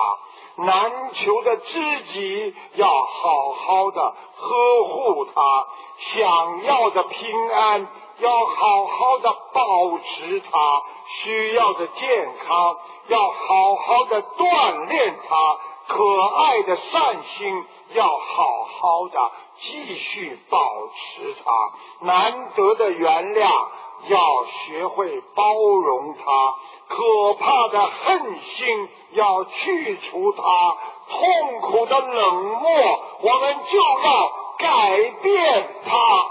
[0.56, 4.00] 难求的知己要好好的
[4.36, 5.66] 呵护他，
[6.12, 7.88] 想要的平安
[8.18, 10.82] 要好好的保持他，
[11.22, 12.76] 需要的健康
[13.08, 23.50] 要好好的锻炼他，可爱的善心要好好的继续保持他，难得的原谅
[24.08, 26.54] 要学会包容他。
[26.86, 30.42] 可怕的恨心要去除他，
[31.08, 32.70] 痛苦的冷漠
[33.22, 36.30] 我们就要改变他。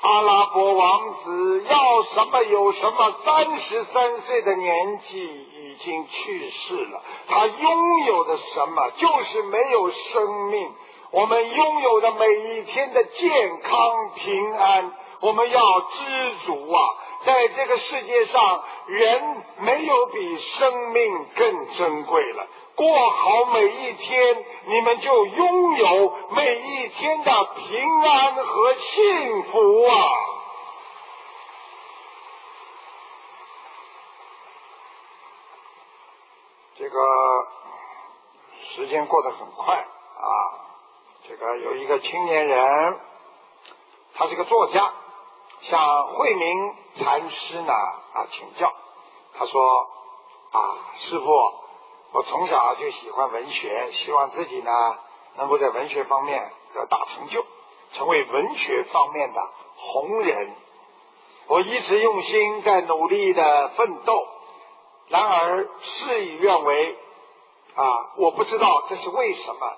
[0.00, 7.02] 阿拉伯王子要什么有什么，三十三岁的年纪已经去世了。
[7.26, 10.72] 他拥有的什么，就是没有生命。
[11.14, 14.92] 我们拥有的每一天的健康平安。
[15.20, 16.80] 我们要知足啊！
[17.24, 22.46] 在这个世界上，人没有比生命更珍贵了。
[22.74, 29.94] 过好每一天，你们就拥有每一天的平安和幸福啊！
[36.76, 36.98] 这个
[38.74, 40.73] 时间过得很快啊！
[41.26, 43.00] 这个有一个青年人，
[44.14, 44.92] 他是个作家。
[45.62, 48.70] 向慧明禅师呢啊请教，
[49.38, 49.62] 他说
[50.52, 50.58] 啊
[50.98, 51.26] 师傅，
[52.12, 54.98] 我从小就喜欢文学，希望自己呢
[55.38, 57.46] 能够在文学方面得大成就，
[57.94, 59.40] 成为文学方面的
[59.76, 60.54] 红人。
[61.46, 64.26] 我一直用心在努力的奋斗，
[65.08, 66.98] 然而事与愿违
[67.74, 68.12] 啊！
[68.18, 69.76] 我不知道这是为什么。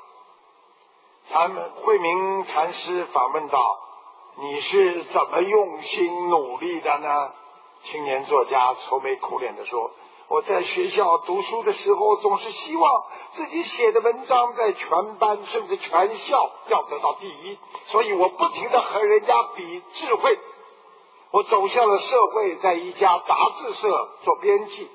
[1.29, 1.53] 禅
[1.83, 3.59] 慧明禅师反问道。
[4.39, 7.31] 你是怎么用心努力的呢？
[7.85, 9.91] 青年作家愁眉苦脸的说
[10.29, 13.05] ：“我在学校读书的时候，总是希望
[13.35, 20.39] 自己写的文章在全班甚至全校要得到第一，所以我不停的和人家比智慧。
[21.33, 24.91] 我走向了社会，在一家杂志社做编辑，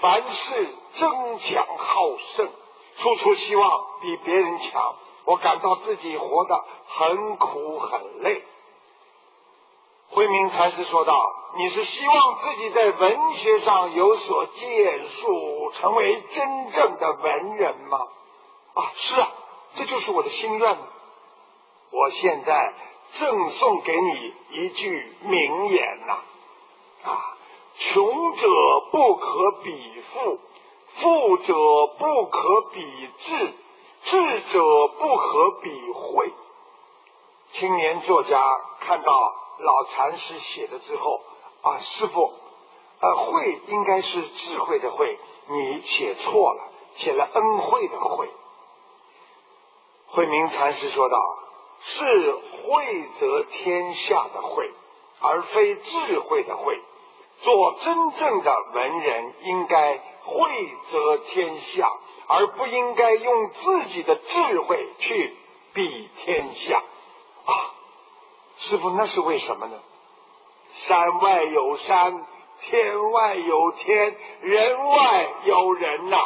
[0.00, 0.68] 凡事
[0.98, 2.48] 争强好胜，
[2.98, 4.94] 处处希望比别人强。
[5.26, 8.42] 我感到自己活得很苦很累。”
[10.08, 11.20] 慧明禅师说道
[11.58, 17.98] ：“你是希望自己在文学上有所建树，成为真正的文人吗？”
[18.74, 19.28] 啊，是啊，
[19.74, 20.78] 这就是我的心愿。
[21.90, 22.74] 我现在
[23.18, 26.18] 赠送给你一句名言呐：
[27.04, 27.36] 啊，
[27.78, 28.48] 穷者
[28.92, 30.38] 不可比富，
[31.00, 31.54] 富者
[31.98, 33.54] 不可比智，
[34.10, 36.32] 智者不可比慧。
[37.54, 38.42] 青年作家
[38.80, 39.12] 看到。
[39.58, 41.22] 老禅师写的之后
[41.62, 42.30] 啊，师傅，
[43.00, 46.62] 呃，慧应该是智慧的慧，你写错了。
[46.98, 48.28] 写了恩惠的惠。
[50.08, 51.16] 慧明禅师说道
[51.80, 54.70] ：“是惠泽天下的惠，
[55.22, 56.78] 而非智慧的慧。
[57.42, 61.90] 做真正的文人，应该惠泽天下，
[62.28, 65.36] 而不应该用自己的智慧去
[65.74, 66.82] 比天下。”
[67.46, 67.52] 啊，
[68.58, 69.78] 师傅，那是为什么呢？
[70.88, 72.26] 山外有山，
[72.62, 76.16] 天外有天，人外有人呐。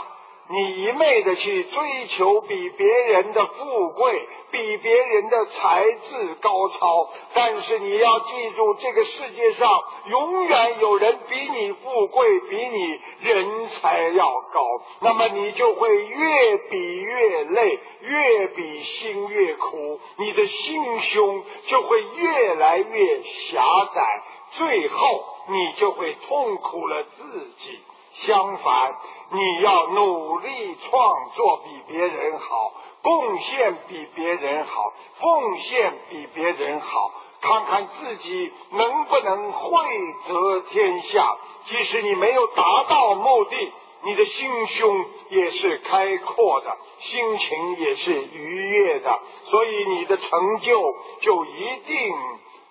[0.53, 9.71] 你一昧的去追求比别人的富贵，比别人的才智高超，但是你要记住，这个世界上
[10.09, 14.67] 永远有人比你富贵，比你人才要高，
[15.03, 23.63] 那么你就会越比越累，越比心越苦，你的心胸就会越来越狭
[23.95, 24.23] 窄，
[24.59, 27.79] 最后你就会痛苦了自己。
[28.13, 28.95] 相反，
[29.33, 39.87] 你要努力创作比别人好，贡献比别人好，奉献比别人好，看看自己能不能惠
[40.27, 41.37] 泽天下。
[41.65, 52.15] 即使你没有达到目的，你的心胸也是开阔的，心情也是愉悦的，所以你的成就就一定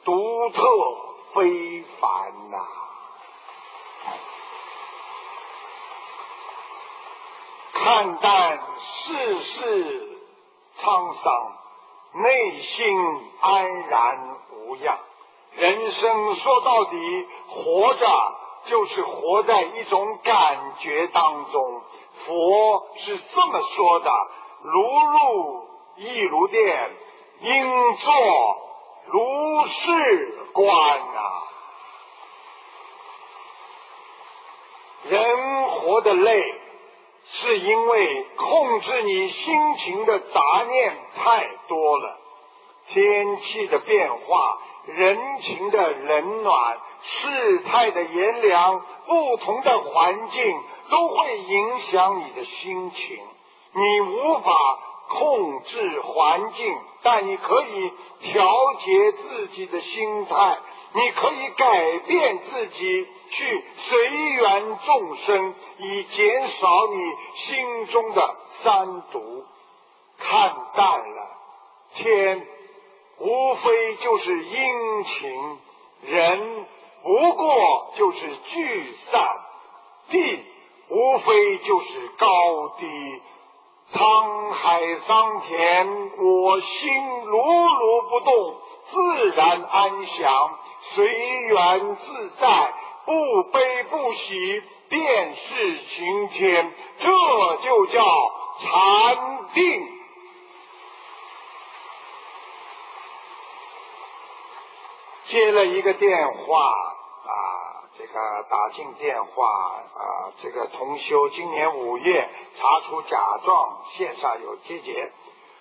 [0.03, 0.61] 独特
[1.33, 2.57] 非凡呐。
[7.89, 8.59] 看淡
[9.03, 10.19] 世事
[10.77, 12.95] 沧桑，内心
[13.41, 14.99] 安然无恙。
[15.55, 18.07] 人生说到底，活着
[18.65, 21.81] 就是活在一种感觉当中。
[22.27, 24.11] 佛是这么说的：
[24.61, 25.67] 如入
[25.97, 26.91] 亦如电，
[27.39, 28.13] 应作
[29.07, 31.41] 如是观啊。
[35.05, 36.58] 人活得累。
[37.31, 42.17] 是因为控制你心情的杂念太多了，
[42.87, 44.57] 天气的变化、
[44.87, 50.59] 人情的冷暖、事态的炎凉，不同的环境
[50.89, 53.19] 都会影响你的心情。
[53.71, 54.51] 你无法
[55.09, 58.49] 控制环境，但你可以调
[58.79, 60.57] 节自己的心态。
[60.91, 67.13] 你可以改变自己，去随缘众生，以减少你
[67.45, 69.45] 心中的三毒。
[70.17, 71.37] 看淡了，
[71.95, 72.47] 天
[73.19, 75.59] 无非就是阴晴，
[76.01, 76.65] 人
[77.03, 79.39] 不过就是聚散，
[80.09, 80.43] 地
[80.89, 83.21] 无非就是高低。
[83.93, 85.87] 沧海桑田，
[86.17, 88.55] 我心如如不动，
[88.91, 90.59] 自然安详。
[90.93, 92.73] 随缘自在，
[93.05, 96.73] 不悲不喜，便是晴天。
[96.99, 98.03] 这就叫
[98.61, 99.87] 禅定。
[105.27, 106.71] 接了一个电话，
[108.13, 109.45] 个打进电话
[109.95, 115.11] 啊，这个同修今年五月查出甲状腺上有结节，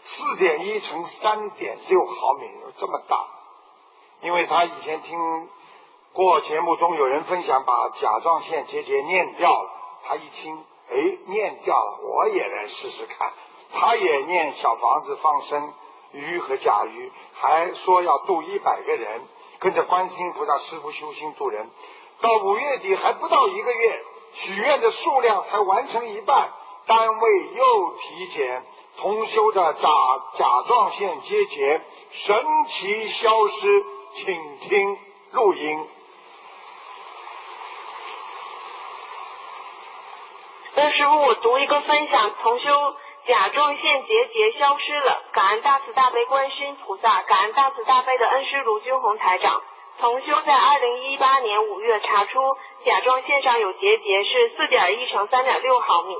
[0.04, 3.26] 四点一乘三点六毫米，这么大。
[4.22, 5.48] 因为他以前听
[6.12, 9.70] 过节目中有人分享把甲状腺结节念掉了，
[10.04, 10.96] 他一听，哎，
[11.26, 13.32] 念掉了，我也来试试看。
[13.72, 15.72] 他也念小房子放生
[16.12, 19.22] 鱼和甲鱼，还说要度一百个人，
[19.60, 21.70] 跟着观世音菩萨师傅修心度人。
[22.20, 24.04] 到五月底还不到一个月，
[24.34, 26.50] 许愿的数量才完成一半，
[26.86, 28.64] 单位又体检，
[28.98, 29.88] 同修的甲
[30.38, 31.80] 甲状腺结节
[32.26, 33.84] 神奇消失。
[34.10, 34.98] 请听
[35.32, 35.86] 录音。
[40.74, 42.96] 那师傅，我读一个分享：重修
[43.26, 49.62] 甲状腺结节消失了，感恩大慈大悲观世音菩萨，感恩大慈大悲的恩师卢军红台长。
[50.00, 52.38] 同修在二零一八年五月查出
[52.84, 56.16] 甲状腺上有结节，是四点一乘三点六毫米。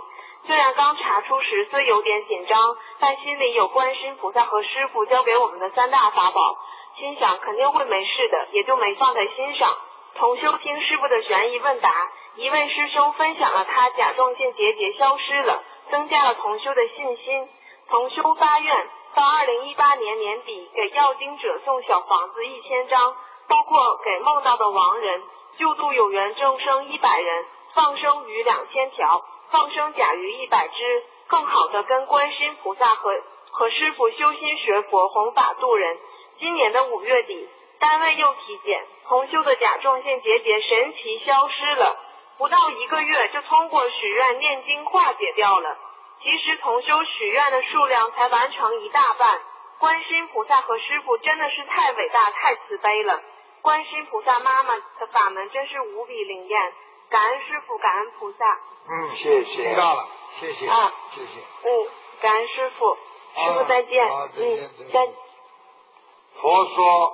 [0.47, 6.59] 虽然刚查出时虽有点紧张，但心里有观世音菩萨和师傅教给我们的三大法宝。
[6.99, 9.77] 心想肯定会没事的，也就没放在心上。
[10.17, 11.93] 同修听师傅的悬疑问答，
[12.35, 17.49] 一位师兄分享了他甲状腺结节消失了，增加了同修的信心。
[17.89, 23.15] 同修发愿到二零一八年年底给要经者送小房子一千张，
[23.49, 25.23] 包括给梦到的亡人
[25.57, 33.11] 救度有缘众生一百人，放生鱼两千条，放生甲鱼一百只，更好的跟观世音菩萨和
[33.51, 35.99] 和师傅修心学佛，弘法度人。
[36.39, 37.49] 今年的五月底，
[37.81, 41.97] 单位又体检，同修的甲状腺结节神奇消失了，
[42.37, 45.77] 不到一个月就通过许愿念经化解掉了。
[46.23, 49.41] 其实同修许愿的数量才完成一大半。
[49.79, 53.21] 观世音菩萨和师傅真的是太伟大、太慈悲了。
[53.63, 56.73] 观世音菩萨妈妈的法门真是无比灵验，
[57.11, 58.45] 感恩师傅，感恩菩萨。
[58.91, 59.65] 嗯，谢谢。
[59.65, 60.07] 听到了，
[60.41, 60.67] 谢谢。
[60.69, 61.41] 啊，谢谢。
[61.65, 61.89] 嗯，
[62.21, 64.09] 感恩师傅，师傅再见。
[64.09, 65.15] 好，再见，嗯，再见。
[66.41, 67.13] 佛说，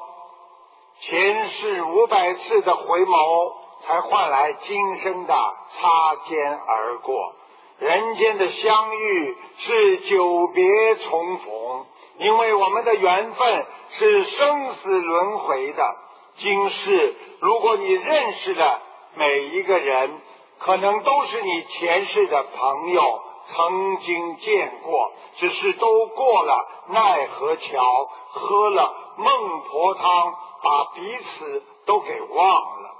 [1.01, 3.55] 前世五百次的回眸，
[3.87, 7.35] 才换来今生的擦肩而过。
[7.81, 11.87] 人间的相遇是久别重逢，
[12.19, 13.67] 因为我们的缘分
[13.99, 15.97] 是生死轮回的。
[16.37, 18.81] 今世，如果你认识的
[19.15, 20.21] 每一个人，
[20.59, 23.23] 可能都是你前世的朋友，
[23.53, 27.83] 曾经见过，只是都过了奈何桥，
[28.31, 32.91] 喝了孟婆汤，把彼此都给忘了。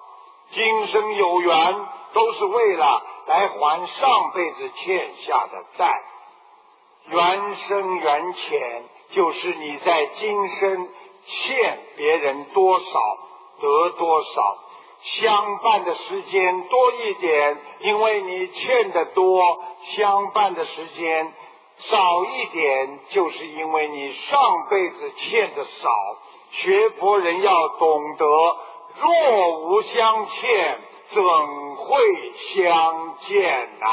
[0.51, 6.03] 今生有缘，都是为了来还上辈子欠下的债。
[7.07, 10.89] 缘深缘浅，就是你在今生
[11.27, 12.85] 欠别人多少
[13.61, 14.59] 得多少。
[15.03, 19.23] 相伴的时间多一点，因为你欠的多；
[19.97, 21.33] 相伴的时间
[21.79, 25.91] 少一点，就是因为你上辈子欠的少。
[26.53, 28.27] 学佛人要懂得，
[29.01, 31.23] 若无相欠，怎
[31.77, 33.87] 会相见呐、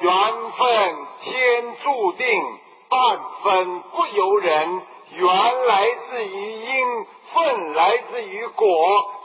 [0.00, 2.58] 缘分天注定，
[2.92, 4.82] 半分不由人。
[5.14, 8.66] 缘来自于因，分来自于果，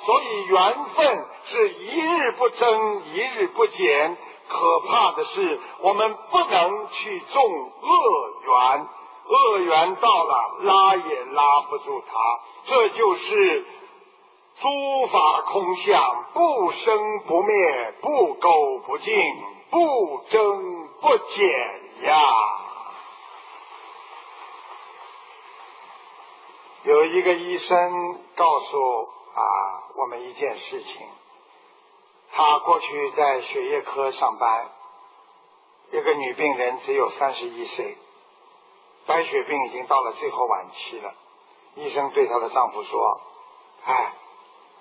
[0.06, 4.18] 所以缘分是一日不增，一日不减。
[4.50, 7.44] 可怕的是，我们不能去种
[7.82, 8.00] 恶
[8.46, 8.88] 缘，
[9.30, 12.14] 恶缘到了，拉也拉不住它。
[12.66, 13.66] 这就是
[14.60, 19.24] 诸法空相，不生不灭，不垢不净，
[19.70, 22.20] 不增不减呀。
[26.88, 29.44] 有一个医生告诉啊
[29.98, 31.08] 我们一件事情，
[32.32, 34.70] 他过去在血液科上班，
[35.92, 37.98] 一个女病人只有三十一岁，
[39.06, 41.14] 白血病已经到了最后晚期了。
[41.76, 43.22] 医生对她的丈夫说
[43.84, 44.14] ：“哎，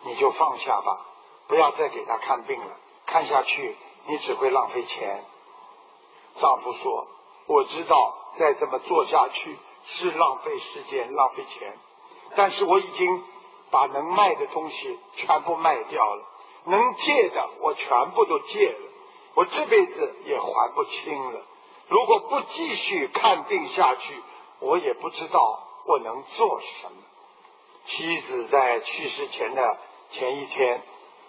[0.05, 1.07] 你就放下吧，
[1.49, 2.77] 不要再给她看病了，
[3.07, 3.77] 看下去
[4.07, 5.25] 你只会浪费钱。”
[6.41, 7.09] 丈夫说
[7.51, 11.77] ：“我知道再这么做下去是浪费时间、浪费钱。”
[12.35, 13.25] 但是我已经
[13.71, 16.25] 把能卖的东西全部卖掉了，
[16.65, 18.79] 能借的我全部都借了，
[19.35, 21.41] 我这辈子也还不清了。
[21.89, 24.23] 如果不继续看病下去，
[24.61, 26.97] 我也不知道我能做什么。
[27.87, 29.79] 妻子在去世前的
[30.11, 30.83] 前一天，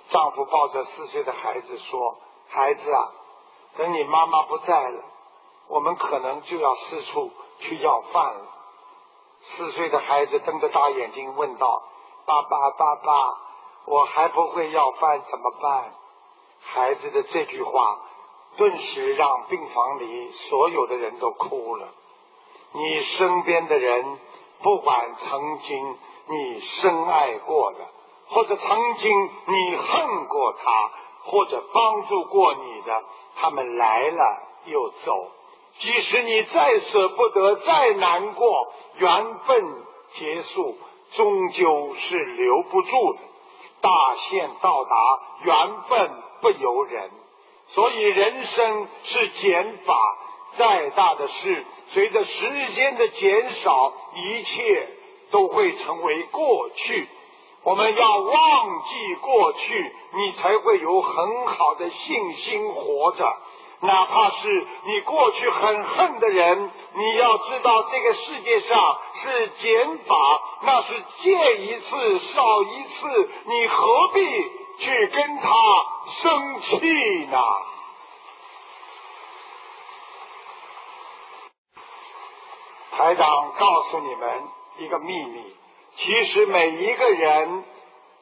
[0.09, 2.17] 丈夫抱着四岁的孩子说
[2.49, 3.11] ：“孩子啊，
[3.77, 5.03] 等你妈妈不在了，
[5.67, 8.53] 我们可能就要四处去要饭了。”
[9.41, 11.83] 四岁的孩子瞪着大眼睛问道
[12.25, 13.13] ：“爸爸，爸爸，
[13.85, 15.93] 我还不会要饭怎么办？”
[16.63, 17.99] 孩子的这句话
[18.57, 21.87] 顿时让病房里所有的人都哭了。
[22.73, 24.19] 你身边的人，
[24.61, 27.77] 不管曾经你深爱过的，
[28.29, 30.91] 或者曾经你恨过他，
[31.31, 33.03] 或者帮助过你的，
[33.37, 35.31] 他们来了又走。
[35.79, 39.63] 即使你再舍不得，再难过，缘分
[40.15, 40.75] 结束，
[41.15, 43.19] 终究是留不住的。
[43.79, 44.95] 大限到达，
[45.43, 46.11] 缘分
[46.41, 47.11] 不由人。
[47.69, 49.95] 所以人生是减法，
[50.57, 54.89] 再大的事，随着时间的减少，一切
[55.31, 57.07] 都会成为过去。
[57.63, 63.37] 我们要忘记过去，你才会有很好的信心活着。
[63.79, 70.15] 哪怕是你过去很恨的人，你要知道这个世界上是减法，
[70.63, 74.25] 那是借一次少一次，你何必
[74.79, 75.51] 去跟他
[76.21, 77.39] 生气呢？
[82.97, 84.43] 台长告诉你们
[84.79, 85.55] 一个秘密，
[85.97, 87.63] 其实每一个人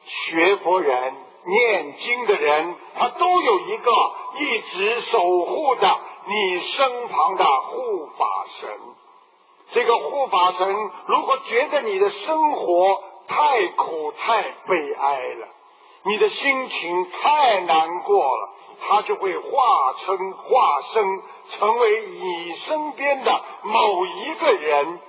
[0.04, 1.14] 学佛人、
[1.46, 3.92] 念经的人，他都有一个。
[4.38, 8.68] 一直守护着你身旁的护法神。
[9.72, 15.48] 这个护法神如果觉得你的生活太苦太悲哀了，
[16.04, 18.50] 你的心情太难过了，
[18.86, 21.22] 他就会化成化身
[21.58, 25.00] 成为你身边的某一个人，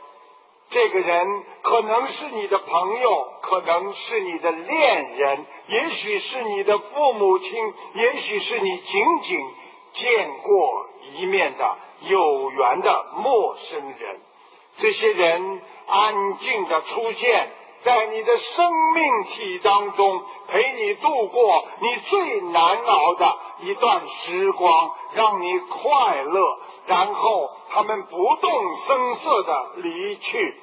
[0.69, 9.39] 这个人可能是你的朋友，可能是你的恋人，也许是你的父母亲，也许是你仅仅
[9.93, 14.19] 见过一面的有缘的陌生人。
[14.79, 17.49] 这些人安静的出现
[17.83, 26.41] 在你的生命体当中，陪你度过你最难熬的一段时光，让你快乐。
[26.87, 28.51] 然后他们不动
[28.87, 30.55] 声色的离去，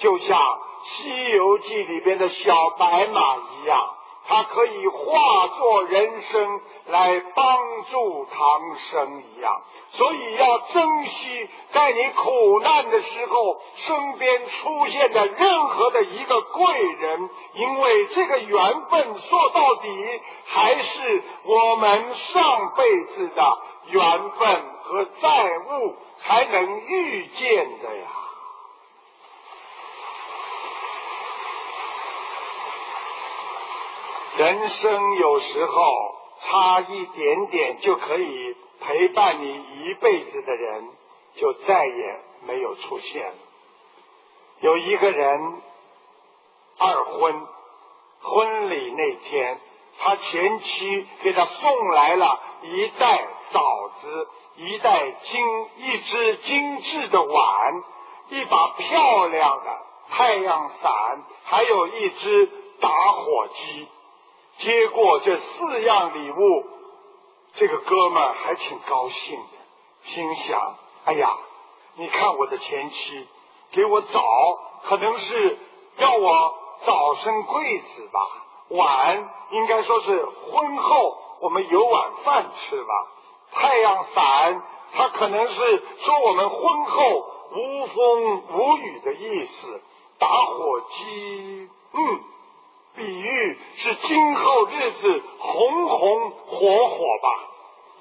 [0.00, 0.38] 就像
[0.84, 3.94] 《西游记》里边的小白马一样，
[4.26, 7.58] 他可以化作人生来帮
[7.90, 9.62] 助唐僧一样。
[9.92, 23.58] 所以要珍惜在你苦难的时候身边出现的任何的一个贵人，因为这个缘分说到底还是我们上辈子的
[23.90, 24.72] 缘分。
[24.84, 28.06] 和债务才能遇见的呀。
[34.42, 35.82] 人生有时候
[36.40, 40.88] 差一点点就可以陪伴你一辈子的人，
[41.36, 43.32] 就再也没有出现。
[44.60, 45.62] 有一个人
[46.76, 47.46] 二婚，
[48.20, 49.60] 婚礼那天，
[50.00, 53.60] 他前妻给他送来了一袋枣
[54.00, 54.28] 子。
[54.56, 57.82] 一袋精一只精致的碗，
[58.30, 63.88] 一把漂亮的太阳伞，还有一只打火机。
[64.62, 66.66] 接过这四样礼物，
[67.54, 71.28] 这个哥们还挺高兴的，心想：哎呀，
[71.96, 73.26] 你看我的前妻
[73.72, 74.22] 给我枣，
[74.84, 75.58] 可能是
[75.98, 76.54] 要我
[76.86, 78.20] 早生贵子吧；
[78.68, 82.94] 晚应该说是婚后我们有碗饭吃吧。
[83.52, 84.62] 太阳伞，
[84.94, 89.82] 他可能是说我们婚后无风无雨的意思。
[90.18, 92.20] 打火机，嗯，
[92.94, 97.48] 比喻是今后日子红红火火吧。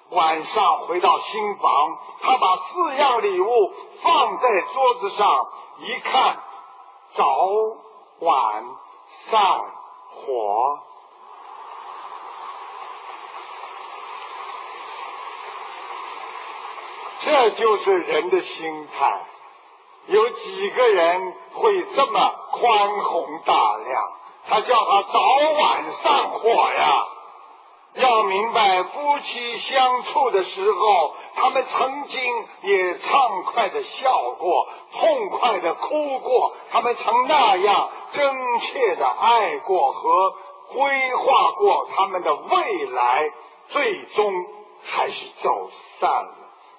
[0.09, 5.47] 晚上回到新房，他把四样礼物放在桌子上，
[5.79, 6.37] 一看，
[7.15, 7.47] 早
[8.19, 8.65] 晚
[9.29, 9.61] 散
[10.09, 10.79] 火。
[17.23, 19.25] 这就是人的心态，
[20.07, 24.11] 有几个人会这么宽宏大量？
[24.47, 25.19] 他叫他早
[25.59, 27.07] 晚上火呀！
[27.93, 40.33] 要明白，夫妻相处的时候，他们曾经也畅快的笑过，痛快的哭过，他们曾那样真切的爱过和
[40.73, 43.29] 规划过他们的未来，
[43.69, 44.33] 最终
[44.85, 45.69] 还是走
[45.99, 46.35] 散了。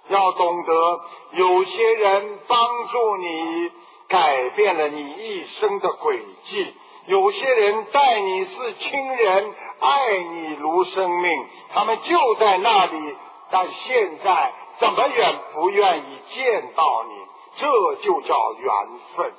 [0.08, 1.00] 要懂得，
[1.32, 3.70] 有些人帮助你，
[4.08, 6.74] 改变了你一生的轨迹；
[7.06, 13.16] 有些人待你是亲人，爱你如生命，他们就在那里，
[13.50, 17.14] 但现在怎么也不愿意见到你，
[17.60, 18.72] 这就叫缘
[19.16, 19.32] 分。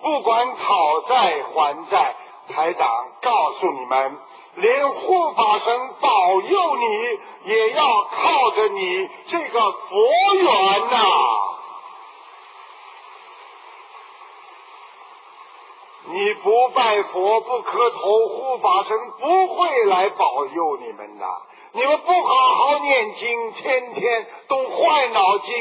[0.00, 2.14] 不管讨债还债，
[2.54, 2.88] 台长
[3.20, 4.18] 告诉你们。
[4.56, 10.98] 连护法神保佑你，也要靠着你这个佛缘呐！
[16.10, 21.26] 你不拜佛不磕头，护法神不会来保佑你们的。
[21.72, 25.54] 你们不好好念经，天天动坏脑筋，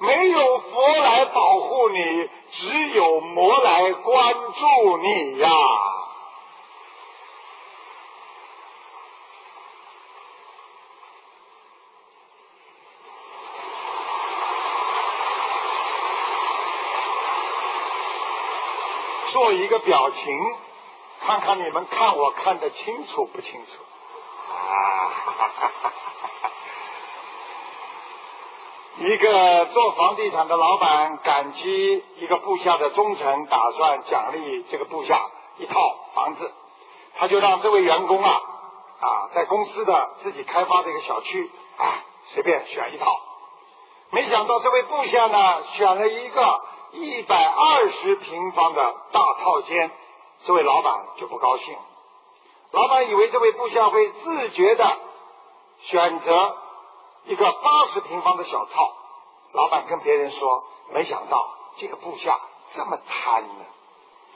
[0.00, 5.48] 没有佛来保护你，只有魔来关注你呀！
[19.38, 20.36] 做一个表情，
[21.24, 23.70] 看看你们看我看得清楚不清楚？
[24.52, 25.12] 啊！
[28.98, 36.52] 一个做房地产的老板感激一个部下的忠诚，打算奖励这个部下一套房子，
[37.16, 38.40] 他就让这位员工啊
[39.00, 42.02] 啊，在公司的自己开发的一个小区啊，
[42.34, 43.20] 随便选一套。
[44.10, 46.60] 没想到这位部下呢，选了一个。
[46.92, 49.90] 一百二十平方的大套间，
[50.44, 51.76] 这位老板就不高兴。
[52.72, 54.96] 老板以为这位部下会自觉的
[55.82, 56.56] 选择
[57.26, 58.92] 一个八十平方的小套。
[59.52, 62.38] 老板跟别人说：“没想到这个部下
[62.74, 63.64] 这么贪呢。”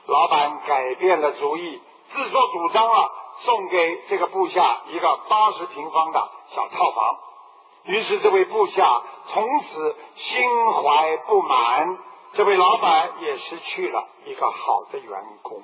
[0.06, 1.80] 老板改变了主意，
[2.12, 3.12] 自作主张了，
[3.44, 7.18] 送给这个部下一个八十平方的小套房。
[7.84, 11.98] 于是这位部下从此心怀不满。
[12.34, 15.62] 这位老板也失去了一个好的员工。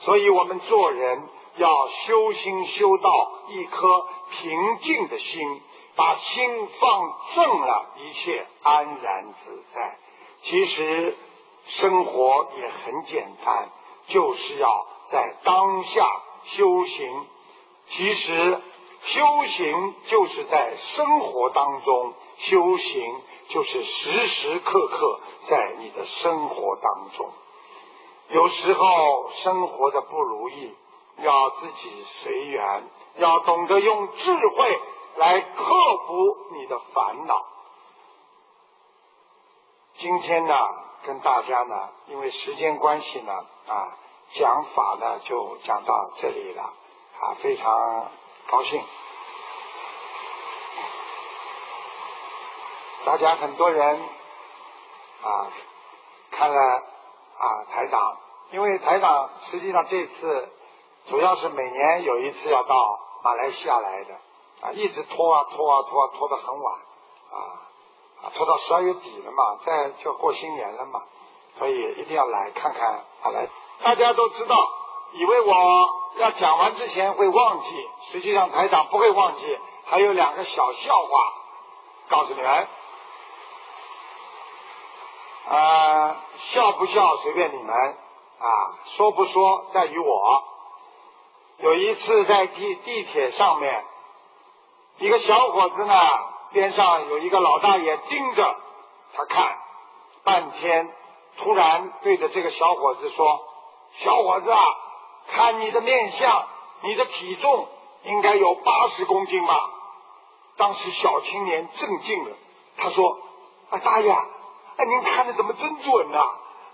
[0.00, 1.22] 所以我们做人
[1.56, 5.62] 要修心修到一颗平静的心，
[5.96, 9.96] 把心放正了，一切安然自在。
[10.42, 11.16] 其实
[11.80, 13.70] 生活也很简单，
[14.08, 16.06] 就是要在当下
[16.56, 17.26] 修行。
[17.88, 18.60] 其实
[19.02, 23.14] 修行就是在生活当中修行，
[23.48, 27.30] 就是时时刻刻在你的生活当中。
[28.28, 30.74] 有时候生活的不如意，
[31.18, 32.84] 要自己随缘，
[33.16, 34.80] 要懂得用智慧
[35.16, 35.64] 来克
[36.06, 37.46] 服你的烦恼。
[39.98, 40.54] 今天呢，
[41.04, 43.32] 跟大家呢，因为时间关系呢，
[43.68, 43.96] 啊，
[44.34, 48.08] 讲法呢就讲到这里了，啊，非常
[48.48, 48.82] 高兴。
[53.06, 54.00] 大家很多人
[55.22, 55.48] 啊，
[56.32, 56.82] 看了。
[57.38, 58.16] 啊，台长，
[58.50, 60.48] 因为台长实际上这次
[61.10, 64.14] 主要是每年有一次要到马来西亚来的，
[64.62, 66.74] 啊，一直拖啊拖啊拖啊拖得很晚，
[67.30, 67.36] 啊
[68.22, 71.02] 啊拖到十二月底了嘛，再就过新年了嘛，
[71.58, 73.04] 所以一定要来看看。
[73.20, 73.50] 好来，
[73.82, 74.56] 大家都知道，
[75.12, 81.34] 以为我要讲完之前会忘记，实际上台长不会忘记，还有两个小笑话
[82.08, 82.66] 告诉你们。
[85.48, 86.16] 啊，
[86.52, 88.46] 笑不笑随便你们啊，
[88.96, 90.44] 说不说在于我。
[91.58, 93.84] 有一次在地地铁上面，
[94.98, 95.94] 一个小伙子呢，
[96.52, 98.56] 边上有一个老大爷盯着
[99.14, 99.56] 他看
[100.24, 100.92] 半天，
[101.38, 103.40] 突然对着这个小伙子说
[104.02, 104.58] ：“小伙子啊，
[105.28, 106.46] 看你的面相，
[106.82, 107.68] 你的体重
[108.04, 109.70] 应该有八十公斤吧？”
[110.58, 112.36] 当时小青年震惊了，
[112.78, 113.18] 他说
[113.70, 114.12] ：“啊，大爷。”
[114.76, 116.18] 哎，您看的怎么真准呐？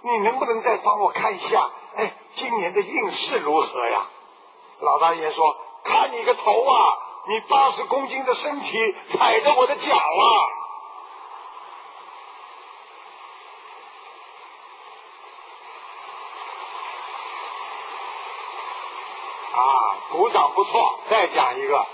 [0.05, 1.71] 你能不能再帮我看一下？
[1.95, 4.07] 哎，今年的运势如何呀？
[4.81, 6.99] 老大爷说：“看你个头啊！
[7.29, 10.27] 你八十公斤的身体踩着我的脚啊！”
[19.55, 19.61] 啊，
[20.11, 21.79] 鼓掌不错，再讲一个。
[21.79, 21.87] 啊，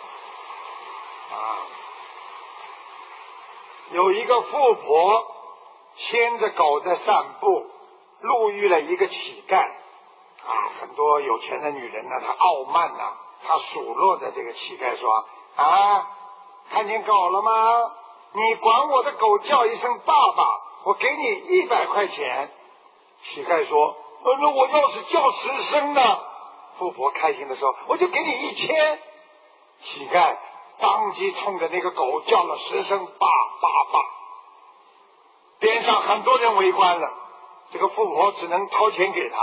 [3.92, 5.34] 有一个富婆。
[5.99, 7.66] 牵着狗在散步，
[8.20, 9.57] 路遇了一个乞丐。
[9.59, 13.12] 啊，很多有钱的女人呢，她傲慢呐，
[13.44, 15.26] 她数落的这个乞丐说
[15.57, 16.07] ：“啊，
[16.70, 17.92] 看见狗了吗？
[18.32, 20.44] 你管我的狗叫一声爸爸，
[20.84, 22.51] 我给你一百块钱。”
[23.24, 23.96] 乞丐说
[24.40, 26.01] ：“那我要是叫十声呢？”
[26.78, 29.01] 富婆开心的说：“我就给你一千。”
[29.82, 30.36] 乞丐
[30.78, 33.26] 当即冲着那个狗叫了十声“爸
[33.61, 34.01] 爸爸”。
[36.09, 37.12] 很多人围观了，
[37.70, 39.36] 这个富婆只能掏钱给他。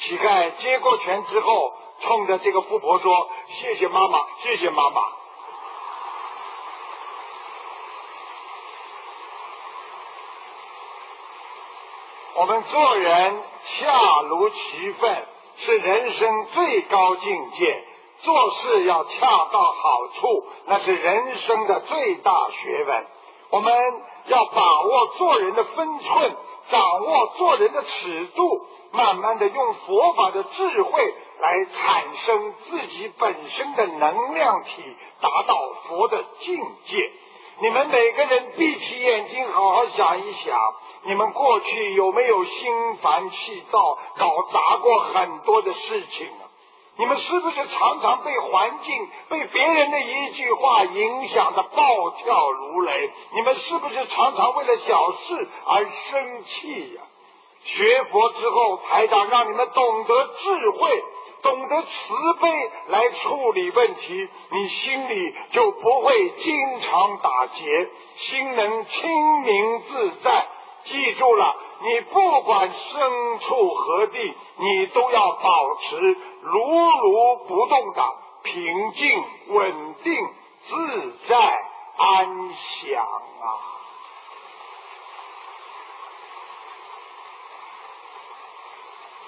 [0.00, 3.30] 乞丐接过钱之后，冲着这个富婆说
[3.62, 5.00] ：“谢谢妈妈，谢谢妈妈。”
[12.34, 15.26] 我们做人恰如其分，
[15.58, 17.84] 是人生最高境界。
[18.24, 19.10] 做事要恰
[19.52, 23.06] 到好处，那是人生的最大学问。
[23.54, 23.72] 我们
[24.26, 26.36] 要把握做人的分寸，
[26.72, 34.82] 掌握做人的尺度，慢慢的用佛法的智慧来产生自己本身的能量体，
[35.20, 36.56] 达到佛的境
[36.88, 37.12] 界。
[37.60, 40.58] 你们每个人闭起眼睛，好好想一想，
[41.04, 46.28] 你们过去有没有心烦气躁，搞砸过很多的事情？
[46.96, 53.10] 你们是不是常常被环境、被别人的一句话影响的暴跳如雷？
[53.34, 57.02] 你们是不是常常为了小事而生气呀？
[57.64, 61.02] 学佛之后，台长让你们懂得智慧，
[61.42, 61.88] 懂得慈
[62.40, 70.46] 悲来处理问题，你心里就不会经常打结，心能清明自在。
[70.84, 71.56] 记住了。
[71.84, 75.96] 你不管身处何地，你都要保持
[76.40, 76.60] 如
[77.02, 78.02] 如不动的
[78.42, 80.28] 平静、稳定、
[80.62, 81.36] 自在、
[81.98, 82.26] 安
[82.56, 83.46] 详啊！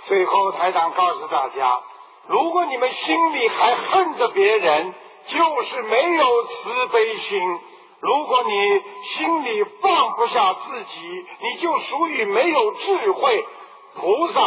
[0.06, 1.82] 最后，台长告诉大家：
[2.28, 4.94] 如果你们心里还恨着别人，
[5.26, 7.60] 就是没有慈悲心。
[8.00, 8.82] 如果你
[9.16, 13.46] 心里放不下自己，你就属于没有智慧。
[13.94, 14.40] 菩萨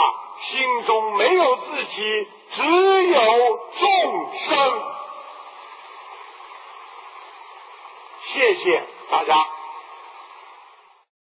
[0.52, 4.84] 心中没有自己，只有众生。
[8.32, 9.59] 谢谢大家。